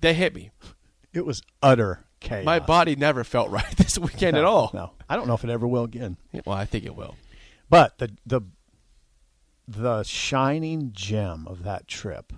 They 0.00 0.14
hit 0.14 0.34
me. 0.34 0.50
It 1.12 1.24
was 1.26 1.42
utter 1.62 2.05
chaos. 2.20 2.44
My 2.44 2.58
body 2.58 2.96
never 2.96 3.24
felt 3.24 3.50
right 3.50 3.76
this 3.76 3.98
weekend 3.98 4.34
no, 4.34 4.40
at 4.40 4.44
all. 4.44 4.70
No, 4.74 4.92
I 5.08 5.16
don't 5.16 5.26
know 5.26 5.34
if 5.34 5.44
it 5.44 5.50
ever 5.50 5.66
will 5.66 5.84
again. 5.84 6.16
Well, 6.44 6.56
I 6.56 6.64
think 6.64 6.84
it 6.84 6.94
will. 6.94 7.16
But 7.68 7.98
the 7.98 8.12
the 8.24 8.42
the 9.68 10.02
shining 10.04 10.92
gem 10.92 11.46
of 11.48 11.64
that 11.64 11.88
trip 11.88 12.32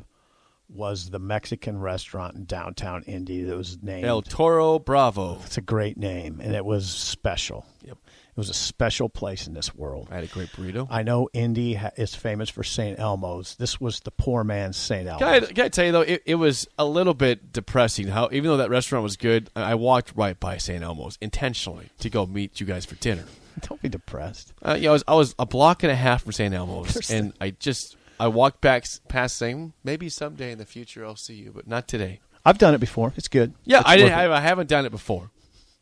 was 0.68 1.10
the 1.10 1.18
Mexican 1.18 1.78
restaurant 1.80 2.36
in 2.36 2.44
downtown 2.44 3.02
Indy 3.04 3.42
that 3.42 3.56
was 3.56 3.82
named. 3.82 4.04
El 4.04 4.22
Toro 4.22 4.78
Bravo. 4.78 5.40
it's 5.44 5.56
a 5.56 5.62
great 5.62 5.96
name, 5.96 6.40
and 6.42 6.54
it 6.54 6.64
was 6.64 6.90
special. 6.90 7.66
Yep. 7.82 7.98
It 8.38 8.42
was 8.42 8.51
a 8.51 8.55
special 8.55 9.09
place 9.09 9.48
in 9.48 9.55
this 9.55 9.74
world. 9.74 10.07
I 10.12 10.14
had 10.14 10.22
a 10.22 10.29
great 10.29 10.53
burrito. 10.53 10.87
I 10.88 11.03
know 11.03 11.29
Indy 11.33 11.74
ha- 11.74 11.90
is 11.96 12.14
famous 12.14 12.48
for 12.48 12.62
St. 12.62 12.96
Elmo's. 12.96 13.57
This 13.57 13.81
was 13.81 13.98
the 13.98 14.12
poor 14.12 14.44
man's 14.44 14.77
St. 14.77 15.09
Elmo's. 15.09 15.18
Can 15.18 15.29
I, 15.29 15.40
can 15.40 15.64
I 15.64 15.68
tell 15.70 15.85
you 15.87 15.90
though, 15.90 16.03
it, 16.03 16.22
it 16.24 16.37
was 16.37 16.68
a 16.79 16.85
little 16.85 17.14
bit 17.14 17.53
depressing. 17.53 18.07
How 18.07 18.29
even 18.31 18.44
though 18.44 18.59
that 18.59 18.70
restaurant 18.70 19.03
was 19.03 19.16
good, 19.16 19.51
I 19.57 19.74
walked 19.74 20.12
right 20.14 20.38
by 20.38 20.57
St. 20.59 20.85
Elmo's 20.85 21.18
intentionally 21.20 21.88
to 21.98 22.09
go 22.09 22.27
meet 22.27 22.61
you 22.61 22.66
guys 22.66 22.85
for 22.85 22.94
dinner. 22.94 23.24
Don't 23.62 23.83
be 23.83 23.88
depressed. 23.88 24.53
Uh, 24.62 24.77
know, 24.77 24.90
I 24.90 24.92
was 24.92 25.05
I 25.09 25.14
was 25.16 25.35
a 25.40 25.44
block 25.44 25.83
and 25.83 25.90
a 25.90 25.96
half 25.96 26.22
from 26.22 26.31
St. 26.31 26.55
Elmo's, 26.55 26.94
There's 26.94 27.11
and 27.11 27.33
I 27.40 27.51
just 27.51 27.96
I 28.20 28.29
walked 28.29 28.61
back 28.61 28.85
past 29.09 29.37
saying 29.37 29.72
maybe 29.83 30.09
someday 30.09 30.53
in 30.53 30.59
the 30.59 30.64
future 30.64 31.05
I'll 31.05 31.16
see 31.16 31.35
you, 31.35 31.51
but 31.53 31.66
not 31.66 31.88
today. 31.88 32.20
I've 32.44 32.59
done 32.59 32.72
it 32.72 32.79
before. 32.79 33.12
It's 33.16 33.27
good. 33.27 33.55
Yeah, 33.64 33.81
It's 33.81 33.88
I 33.88 33.96
didn't. 33.96 34.12
I, 34.12 34.33
I 34.33 34.40
haven't 34.40 34.68
done 34.68 34.87
it 34.87 34.90
before. 34.92 35.33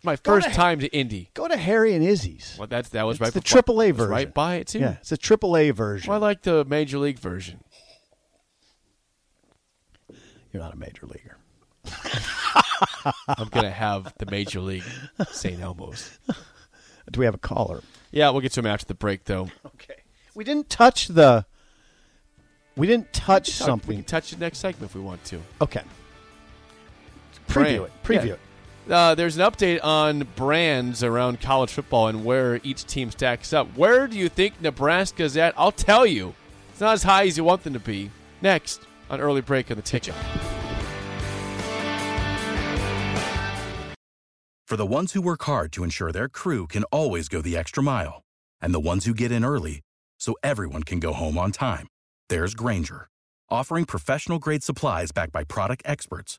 My 0.07 0.15
Go 0.17 0.35
first 0.37 0.49
to- 0.49 0.55
time 0.55 0.79
to 0.79 0.87
Indy. 0.97 1.31
Go 1.35 1.49
to 1.49 1.57
Harry 1.57 1.93
and 1.95 2.05
Izzy's. 2.05 2.55
Well, 2.59 2.69
that's 2.69 2.91
that 2.91 3.03
was 3.03 3.17
It's 3.17 3.21
right. 3.23 3.33
the 3.35 3.41
before- 3.41 3.63
AAA 3.63 3.93
version. 3.93 4.11
right 4.11 4.33
by 4.33 4.55
it 4.57 4.69
too. 4.69 4.79
Yeah, 4.79 4.97
it's 5.01 5.11
a 5.11 5.17
AAA 5.19 5.73
version. 5.75 6.09
Well, 6.09 6.23
I 6.23 6.27
like 6.27 6.43
the 6.43 6.65
major 6.65 6.99
league 6.99 7.19
version. 7.19 7.61
You're 10.53 10.63
not 10.63 10.75
a 10.75 10.77
major 10.77 11.07
leaguer. 11.07 11.37
I'm 13.29 13.49
gonna 13.49 13.71
have 13.71 14.15
the 14.19 14.27
major 14.31 14.61
league 14.61 14.85
St. 15.31 15.61
Elmo's. 15.61 16.19
Do 17.11 17.19
we 17.21 17.25
have 17.27 17.35
a 17.35 17.39
caller? 17.39 17.83
Yeah, 18.11 18.31
we'll 18.31 18.41
get 18.41 18.53
to 18.53 18.61
him 18.61 18.67
after 18.67 18.87
the 18.87 18.95
break 18.95 19.25
though. 19.25 19.51
Okay. 19.67 20.03
We 20.35 20.45
didn't 20.45 20.71
touch 20.71 21.09
the. 21.09 21.47
We 22.77 22.87
didn't 22.87 23.13
touch 23.13 23.59
Talk- 23.59 23.67
We 23.67 23.71
something. 23.73 23.97
can 23.97 24.05
touch 24.05 24.31
the 24.31 24.37
next 24.39 24.59
segment 24.59 24.91
if 24.91 24.95
we 24.95 25.01
want 25.01 25.25
to. 25.25 25.41
okay. 25.61 25.83
Preview 27.49 27.55
Brand. 27.55 27.71
it. 27.85 27.93
Preview 28.05 28.27
Yeah. 28.27 28.33
it. 28.35 28.41
Uh, 28.89 29.17
there's 29.17 29.37
an 29.37 29.43
update 29.43 29.83
on 29.83 30.29
brands 30.37 31.03
around 31.03 31.41
college 31.41 31.71
football 31.71 32.07
and 32.07 32.25
where 32.25 32.61
each 32.63 32.85
team 32.85 33.11
stacks 33.11 33.53
up. 33.53 33.67
Where 33.77 34.07
do 34.07 34.17
you 34.17 34.29
think 34.29 34.61
Nebraska's 34.61 35.37
at? 35.37 35.55
I'll 35.57 35.73
tell 35.73 36.07
you. 36.07 36.35
It's 36.71 36.81
not 36.81 36.93
as 36.93 37.03
high 37.03 37.27
as 37.27 37.37
you 37.37 37.43
want 37.43 37.65
them 37.65 37.73
to 37.73 37.81
be. 37.81 38.11
Next 38.43 38.83
on 39.11 39.21
early 39.21 39.41
break 39.41 39.71
on 39.71 39.77
the 39.77 39.83
ticket. 39.83 40.15
For 44.67 44.77
the 44.77 44.87
ones 44.87 45.13
who 45.13 45.23
work 45.23 45.43
hard 45.45 45.73
to 45.73 45.85
ensure 45.85 46.13
their 46.13 46.29
crew 46.29 46.67
can 46.67 46.85
always 46.85 47.29
go 47.29 47.41
the 47.41 47.57
extra 47.57 47.83
mile, 47.83 48.23
and 48.61 48.75
the 48.75 48.81
ones 48.81 49.05
who 49.05 49.15
get 49.15 49.33
in 49.33 49.45
early 49.45 49.81
so 50.19 50.35
everyone 50.43 50.83
can 50.83 51.01
go 51.01 51.13
home 51.13 51.39
on 51.39 51.53
time, 51.53 51.87
there's 52.29 52.55
Grainger, 52.55 53.09
offering 53.49 53.85
professional 53.85 54.39
grade 54.39 54.65
supplies 54.65 55.13
backed 55.13 55.33
by 55.33 55.45
product 55.45 55.83
experts 55.85 56.39